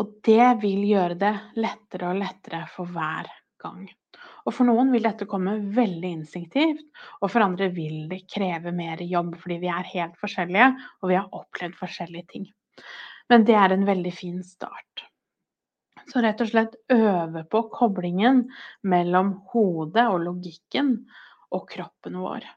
Og 0.00 0.16
det 0.24 0.46
vil 0.62 0.84
gjøre 0.88 1.16
det 1.20 1.34
lettere 1.60 2.12
og 2.12 2.20
lettere 2.22 2.64
for 2.72 2.88
hver 2.88 3.28
gang. 3.60 3.84
Og 4.48 4.54
for 4.56 4.64
noen 4.68 4.88
vil 4.94 5.04
dette 5.04 5.28
komme 5.28 5.58
veldig 5.76 6.10
instinktivt, 6.16 6.86
og 7.20 7.28
for 7.28 7.44
andre 7.44 7.68
vil 7.74 8.06
det 8.08 8.22
kreve 8.30 8.72
mer 8.72 9.02
jobb, 9.04 9.34
fordi 9.40 9.60
vi 9.60 9.68
er 9.72 9.92
helt 9.92 10.16
forskjellige, 10.20 10.70
og 11.02 11.12
vi 11.12 11.18
har 11.18 11.28
opplevd 11.36 11.76
forskjellige 11.78 12.30
ting. 12.32 12.48
Men 13.30 13.44
det 13.46 13.56
er 13.60 13.74
en 13.74 13.86
veldig 13.86 14.12
fin 14.16 14.40
start. 14.44 15.04
Så 16.10 16.22
rett 16.24 16.40
og 16.42 16.48
slett 16.50 16.78
øve 16.90 17.44
på 17.46 17.62
koblingen 17.70 18.46
mellom 18.88 19.34
hodet 19.52 20.08
og 20.10 20.24
logikken 20.24 20.96
og 21.54 21.68
kroppen 21.70 22.16
vår. 22.24 22.48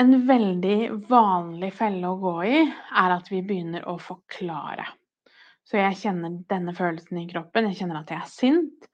En 0.00 0.12
veldig 0.28 1.06
vanlig 1.08 1.70
felle 1.76 2.08
å 2.08 2.18
gå 2.20 2.36
i 2.48 2.58
er 2.64 3.14
at 3.14 3.30
vi 3.32 3.44
begynner 3.46 3.86
å 3.88 3.94
forklare. 4.02 4.88
Så 5.66 5.80
jeg 5.80 5.98
kjenner 5.98 6.36
denne 6.50 6.74
følelsen 6.76 7.18
i 7.22 7.26
kroppen, 7.30 7.70
jeg 7.70 7.80
kjenner 7.80 8.02
at 8.02 8.12
jeg 8.12 8.22
er 8.22 8.30
sint. 8.30 8.86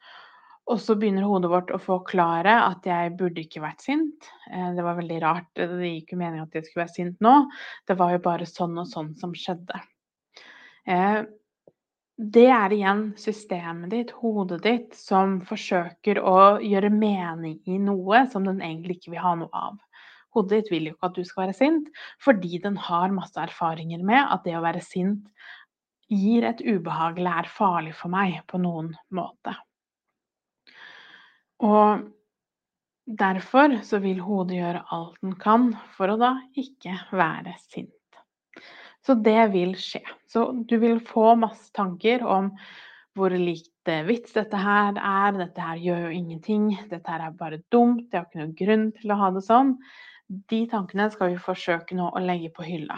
Og 0.70 0.78
så 0.80 0.94
begynner 0.96 1.26
hodet 1.26 1.50
vårt 1.50 1.72
å 1.74 1.80
forklare 1.82 2.54
at 2.68 2.87
jeg 2.87 3.12
burde 3.18 3.42
ikke 3.42 3.64
vært 3.64 3.82
sint. 3.82 4.28
Eh, 4.48 4.70
det 4.76 4.85
var 4.87 4.96
veldig 5.00 5.18
rart, 5.24 5.50
det 5.58 5.68
gikk 5.90 6.14
jo 6.14 6.20
meningen 6.20 6.46
at 6.46 6.56
jeg 6.56 6.68
skulle 6.68 6.85
være 6.85 6.94
sint 6.94 7.24
nå. 7.24 7.35
Det 7.90 7.98
var 7.98 8.14
jo 8.14 8.22
bare 8.24 8.48
sånn 8.48 8.78
og 8.78 8.88
sånn 8.88 9.11
som 9.18 9.35
skjedde. 9.37 9.82
Eh, 10.87 11.22
det 12.22 12.48
er 12.54 12.74
igjen 12.76 13.06
systemet 13.18 13.90
ditt, 13.90 14.12
hodet 14.22 14.61
ditt, 14.62 14.92
som 14.94 15.40
forsøker 15.48 16.20
å 16.22 16.61
gjøre 16.62 16.92
mening 16.94 17.58
i 17.66 17.80
noe 17.82 18.26
som 18.30 18.46
den 18.46 18.62
egentlig 18.62 19.00
ikke 19.00 19.16
vil 19.16 19.24
ha 19.24 19.35
noe 19.40 19.64
av. 19.66 19.80
Hodet 20.32 20.62
ditt 20.62 20.70
vil 20.72 20.87
jo 20.88 20.94
ikke 20.94 21.11
at 21.11 21.18
du 21.18 21.24
skal 21.26 21.46
være 21.46 21.56
sint, 21.56 21.88
fordi 22.22 22.61
den 22.62 22.78
har 22.80 23.12
masse 23.12 23.40
erfaringer 23.40 24.04
med 24.06 24.22
at 24.22 24.46
det 24.46 24.54
å 24.56 24.64
være 24.64 24.85
sint 24.85 25.26
gir 26.12 26.44
et 26.46 26.61
ubehag 26.61 27.18
eller 27.18 27.42
er 27.42 27.51
farlig 27.51 27.94
for 27.98 28.12
meg 28.12 28.40
på 28.51 28.61
noen 28.62 28.92
måte. 29.14 29.55
Og 31.62 32.05
derfor 33.07 33.79
så 33.87 34.01
vil 34.03 34.22
hodet 34.22 34.59
gjøre 34.59 34.85
alt 34.94 35.18
den 35.22 35.35
kan 35.40 35.70
for 35.96 36.12
å 36.12 36.18
da 36.20 36.35
ikke 36.59 36.96
være 37.14 37.55
sint. 37.64 37.90
Så 39.03 39.16
det 39.18 39.51
vil 39.55 39.75
skje. 39.79 40.03
Så 40.31 40.51
du 40.68 40.77
vil 40.83 41.01
få 41.03 41.33
masse 41.38 41.72
tanker 41.75 42.22
om 42.22 42.53
hvor 43.18 43.35
lite 43.35 43.98
vits 44.07 44.33
dette 44.37 44.57
her 44.57 44.96
er, 44.96 45.35
dette 45.37 45.61
her 45.61 45.81
gjør 45.83 46.05
jo 46.07 46.12
ingenting, 46.16 46.68
dette 46.88 47.11
her 47.11 47.27
er 47.27 47.35
bare 47.37 47.61
dumt, 47.75 48.07
jeg 48.09 48.20
har 48.20 48.29
ikke 48.29 48.40
noen 48.40 48.55
grunn 48.57 48.87
til 48.96 49.12
å 49.12 49.18
ha 49.20 49.31
det 49.35 49.42
sånn. 49.44 49.75
De 50.48 50.62
tankene 50.70 51.11
skal 51.12 51.35
vi 51.35 51.42
forsøke 51.42 51.98
nå 51.98 52.09
å 52.09 52.22
legge 52.22 52.53
på 52.55 52.64
hylla. 52.64 52.96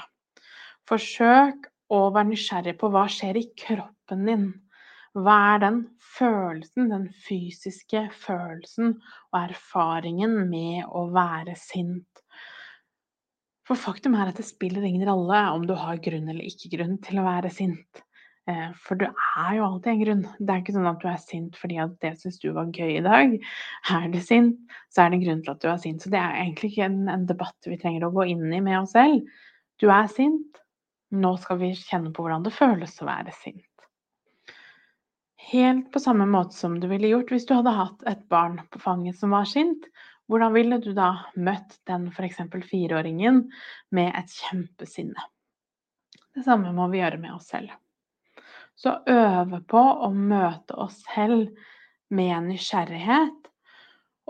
Forsøk 0.87 1.67
å 1.93 2.01
være 2.15 2.31
nysgjerrig 2.31 2.77
på 2.81 2.91
hva 2.93 3.05
skjer 3.13 3.39
i 3.41 3.49
kroppen 3.59 4.25
din. 4.29 4.47
Hva 5.15 5.35
er 5.55 5.61
den 5.63 5.77
følelsen, 6.17 6.89
den 6.91 7.05
fysiske 7.27 8.09
følelsen 8.25 8.97
og 8.97 9.39
erfaringen 9.45 10.41
med 10.51 10.89
å 10.91 11.07
være 11.15 11.55
sint? 11.59 12.25
For 13.65 13.81
faktum 13.81 14.17
er 14.19 14.29
at 14.29 14.41
det 14.41 14.49
spiller 14.49 14.85
ingen 14.85 15.07
rolle 15.09 15.39
om 15.55 15.63
du 15.69 15.73
har 15.79 16.03
grunn 16.03 16.27
eller 16.29 16.45
ikke 16.49 16.75
grunn 16.75 16.99
til 17.05 17.21
å 17.21 17.29
være 17.29 17.53
sint. 17.55 18.03
Eh, 18.51 18.73
for 18.77 19.01
du 19.01 19.07
er 19.07 19.55
jo 19.57 19.65
alltid 19.65 19.93
en 19.93 20.03
grunn. 20.03 20.25
Det 20.37 20.53
er 20.53 20.61
ikke 20.61 20.75
sånn 20.75 20.91
at 20.91 21.01
du 21.01 21.07
er 21.09 21.23
sint 21.23 21.57
fordi 21.57 21.79
at 21.81 21.95
det 22.05 22.13
syns 22.21 22.43
du 22.43 22.51
var 22.57 22.75
gøy 22.77 22.99
i 22.99 23.05
dag. 23.07 23.39
Er 23.95 24.11
du 24.13 24.19
sint, 24.21 24.59
så 24.93 25.05
er 25.05 25.13
det 25.13 25.21
en 25.21 25.25
grunn 25.25 25.41
til 25.47 25.55
at 25.55 25.63
du 25.63 25.71
er 25.71 25.81
sint. 25.81 26.05
Så 26.05 26.13
det 26.13 26.21
er 26.21 26.43
egentlig 26.43 26.75
ikke 26.75 26.91
en 26.91 27.31
debatt 27.31 27.71
vi 27.71 27.81
trenger 27.81 28.05
å 28.05 28.13
gå 28.19 28.29
inn 28.35 28.45
i 28.53 28.61
med 28.65 28.83
oss 28.83 28.93
selv. 28.99 29.25
Du 29.81 29.89
er 29.89 30.11
sint. 30.13 30.61
Nå 31.15 31.37
skal 31.39 31.61
vi 31.61 31.71
kjenne 31.79 32.11
på 32.15 32.25
hvordan 32.25 32.45
det 32.47 32.55
føles 32.55 32.97
å 33.03 33.07
være 33.09 33.35
sint. 33.37 33.63
Helt 35.51 35.91
på 35.93 36.01
samme 36.01 36.27
måte 36.27 36.57
som 36.57 36.79
du 36.81 36.89
ville 36.91 37.11
gjort 37.11 37.31
hvis 37.31 37.47
du 37.47 37.55
hadde 37.55 37.77
hatt 37.77 38.03
et 38.11 38.25
barn 38.33 38.59
på 38.73 38.81
fanget 38.83 39.19
som 39.21 39.35
var 39.35 39.47
sint. 39.49 39.87
Hvordan 40.27 40.55
ville 40.57 40.79
du 40.81 40.91
da 40.97 41.11
møtt 41.37 41.77
den 41.89 42.09
f.eks. 42.09 42.41
fireåringen 42.65 43.45
med 43.95 44.11
et 44.17 44.33
kjempesinne? 44.33 45.29
Det 46.35 46.43
samme 46.47 46.73
må 46.75 46.89
vi 46.91 47.03
gjøre 47.03 47.21
med 47.21 47.37
oss 47.37 47.51
selv. 47.53 47.75
Så 48.75 48.97
øve 49.07 49.61
på 49.71 49.79
å 49.79 50.11
møte 50.11 50.75
oss 50.81 50.97
selv 51.13 51.53
med 52.11 52.49
nysgjerrighet. 52.49 53.51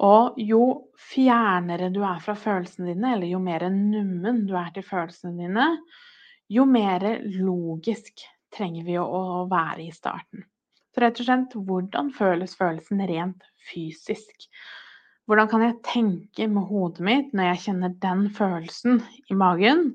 Og 0.04 0.40
jo 0.42 0.64
fjernere 0.98 1.88
du 1.94 2.02
er 2.04 2.18
fra 2.20 2.34
følelsene 2.34 2.90
dine, 2.90 3.14
eller 3.14 3.30
jo 3.30 3.38
mer 3.40 3.68
nummen 3.70 4.42
du 4.48 4.56
er 4.58 4.74
til 4.74 4.84
følelsene 4.84 5.38
dine, 5.38 5.68
jo 6.54 6.64
mer 6.68 7.04
logisk 7.24 8.24
trenger 8.54 8.86
vi 8.86 8.96
å 9.00 9.44
være 9.50 9.88
i 9.88 9.92
starten. 9.94 10.44
Så 10.94 11.02
rett 11.02 11.18
og 11.18 11.26
slett, 11.26 11.54
hvordan 11.66 12.12
føles 12.14 12.54
følelsen 12.54 13.02
rent 13.10 13.46
fysisk? 13.72 14.46
Hvordan 15.26 15.48
kan 15.50 15.64
jeg 15.64 15.80
tenke 15.86 16.46
med 16.52 16.68
hodet 16.68 17.02
mitt 17.06 17.32
når 17.34 17.50
jeg 17.50 17.62
kjenner 17.64 17.96
den 18.04 18.28
følelsen 18.36 19.00
i 19.32 19.38
magen? 19.40 19.88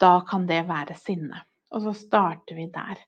Da 0.00 0.16
kan 0.28 0.46
det 0.48 0.62
være 0.70 0.96
sinne. 0.96 1.42
Og 1.74 1.82
så 1.84 1.92
starter 1.98 2.56
vi 2.56 2.68
der. 2.72 3.00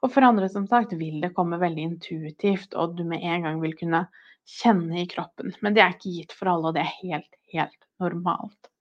Og 0.00 0.12
for 0.14 0.24
andre, 0.24 0.48
som 0.48 0.68
sagt, 0.70 0.94
vil 0.96 1.20
det 1.20 1.34
komme 1.36 1.60
veldig 1.60 1.88
intuitivt, 1.90 2.76
og 2.78 2.96
du 2.96 3.04
med 3.04 3.24
en 3.26 3.48
gang 3.48 3.60
vil 3.62 3.74
kunne 3.76 4.06
kjenne 4.48 5.02
i 5.02 5.08
kroppen. 5.10 5.52
Men 5.60 5.74
det 5.74 5.82
er 5.82 5.96
ikke 5.96 6.16
gitt 6.16 6.36
for 6.38 6.52
alle, 6.54 6.70
og 6.70 6.78
det 6.78 6.86
er 6.86 6.98
helt, 7.02 7.40
helt 7.52 7.88
normalt. 8.02 8.71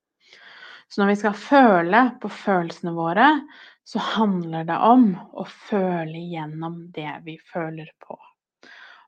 Så 0.91 0.99
når 0.99 1.13
vi 1.13 1.19
skal 1.21 1.37
føle 1.39 1.99
på 2.19 2.29
følelsene 2.35 2.91
våre, 2.91 3.27
så 3.87 4.01
handler 4.03 4.65
det 4.67 4.75
om 4.83 5.13
å 5.39 5.45
føle 5.47 6.19
gjennom 6.33 6.81
det 6.91 7.13
vi 7.23 7.37
føler 7.47 7.87
på. 8.03 8.17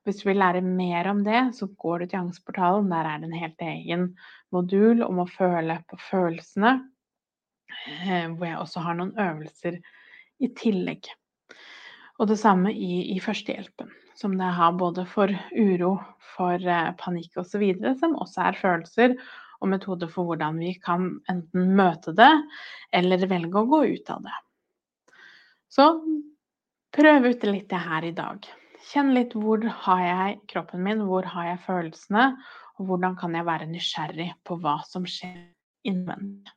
Hvis 0.04 0.22
du 0.22 0.30
vil 0.30 0.40
lære 0.40 0.64
mer 0.64 1.08
om 1.12 1.22
det, 1.24 1.42
så 1.56 1.68
går 1.80 2.04
du 2.04 2.06
til 2.08 2.22
Angstportalen. 2.22 2.88
Der 2.92 3.08
er 3.08 3.20
det 3.20 3.30
en 3.30 3.40
helt 3.40 3.66
egen 3.68 4.08
modul 4.56 5.04
om 5.04 5.22
å 5.24 5.28
føle 5.28 5.78
på 5.88 6.00
følelsene, 6.10 6.74
eh, 8.04 8.32
hvor 8.32 8.48
jeg 8.48 8.60
også 8.60 8.84
har 8.88 8.98
noen 9.00 9.14
øvelser 9.20 9.80
i 10.44 10.52
tillegg. 10.60 11.12
Og 12.20 12.32
det 12.32 12.40
samme 12.40 12.72
i, 12.72 13.16
i 13.16 13.20
førstehjelpen, 13.24 13.92
som 14.20 14.36
det 14.40 14.56
har 14.56 14.76
både 14.80 15.04
for 15.10 15.32
uro, 15.52 15.96
for 16.36 16.60
eh, 16.60 16.92
panikk 17.00 17.40
osv., 17.44 17.64
som 18.00 18.20
også 18.24 18.48
er 18.50 18.60
følelser 18.60 19.16
og 19.64 19.72
metoder 19.72 20.12
for 20.12 20.28
hvordan 20.28 20.60
vi 20.60 20.74
kan 20.84 21.08
enten 21.32 21.72
møte 21.78 22.14
det 22.18 22.32
eller 22.94 23.30
velge 23.32 23.62
å 23.62 23.70
gå 23.72 23.80
ut 23.96 24.12
av 24.12 24.26
det. 24.26 24.40
Så 25.74 25.88
prøv 26.94 27.30
ut 27.32 27.48
litt 27.50 27.70
det 27.72 27.82
her 27.88 28.06
i 28.06 28.16
dag. 28.18 28.44
Kjenn 28.92 29.14
litt 29.16 29.32
hvor 29.40 29.64
har 29.86 30.02
jeg 30.04 30.42
kroppen 30.52 30.84
min, 30.84 31.06
hvor 31.08 31.26
har 31.34 31.54
jeg 31.54 31.64
følelsene, 31.66 32.34
og 32.78 32.90
hvordan 32.90 33.16
kan 33.18 33.38
jeg 33.38 33.48
være 33.48 33.70
nysgjerrig 33.72 34.34
på 34.46 34.60
hva 34.60 34.82
som 34.90 35.08
skjer 35.08 35.40
innvendig. 35.88 36.52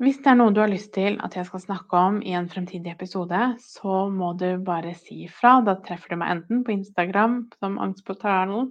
Hvis 0.00 0.22
det 0.24 0.30
er 0.32 0.38
noe 0.40 0.52
du 0.56 0.62
har 0.62 0.70
lyst 0.72 0.94
til 0.94 1.18
at 1.20 1.34
jeg 1.36 1.44
skal 1.44 1.60
snakke 1.60 1.98
om 2.08 2.22
i 2.24 2.32
en 2.32 2.48
fremtidig 2.48 2.94
episode, 2.94 3.40
så 3.60 4.06
må 4.08 4.32
du 4.40 4.54
bare 4.64 4.94
si 4.96 5.26
ifra. 5.26 5.58
Da 5.66 5.74
treffer 5.84 6.14
du 6.14 6.22
meg 6.22 6.38
enten 6.38 6.62
på 6.64 6.72
Instagram 6.72 7.42
som 7.60 7.76
Angstportalen, 7.84 8.70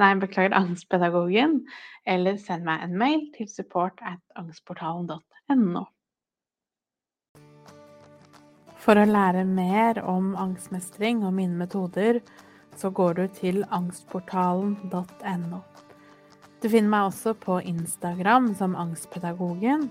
nei, 0.00 0.14
beklager, 0.20 0.56
Angstpedagogen, 0.56 1.60
eller 2.08 2.38
send 2.40 2.66
meg 2.66 2.84
en 2.84 2.98
mail 2.98 3.26
til 3.36 3.48
support 3.50 4.00
at 4.02 4.20
angstportalen.no. 4.40 5.86
For 8.80 8.96
å 8.96 9.04
lære 9.04 9.44
mer 9.44 10.00
om 10.08 10.32
angstmestring 10.40 11.20
og 11.28 11.34
mine 11.36 11.58
metoder, 11.60 12.22
så 12.80 12.88
går 12.90 13.18
du 13.18 13.26
til 13.36 13.64
angstportalen.no. 13.68 15.60
Du 16.60 16.68
finner 16.68 16.92
meg 16.92 17.10
også 17.10 17.34
på 17.40 17.58
Instagram 17.64 18.50
som 18.56 18.76
Angstpedagogen 18.76 19.90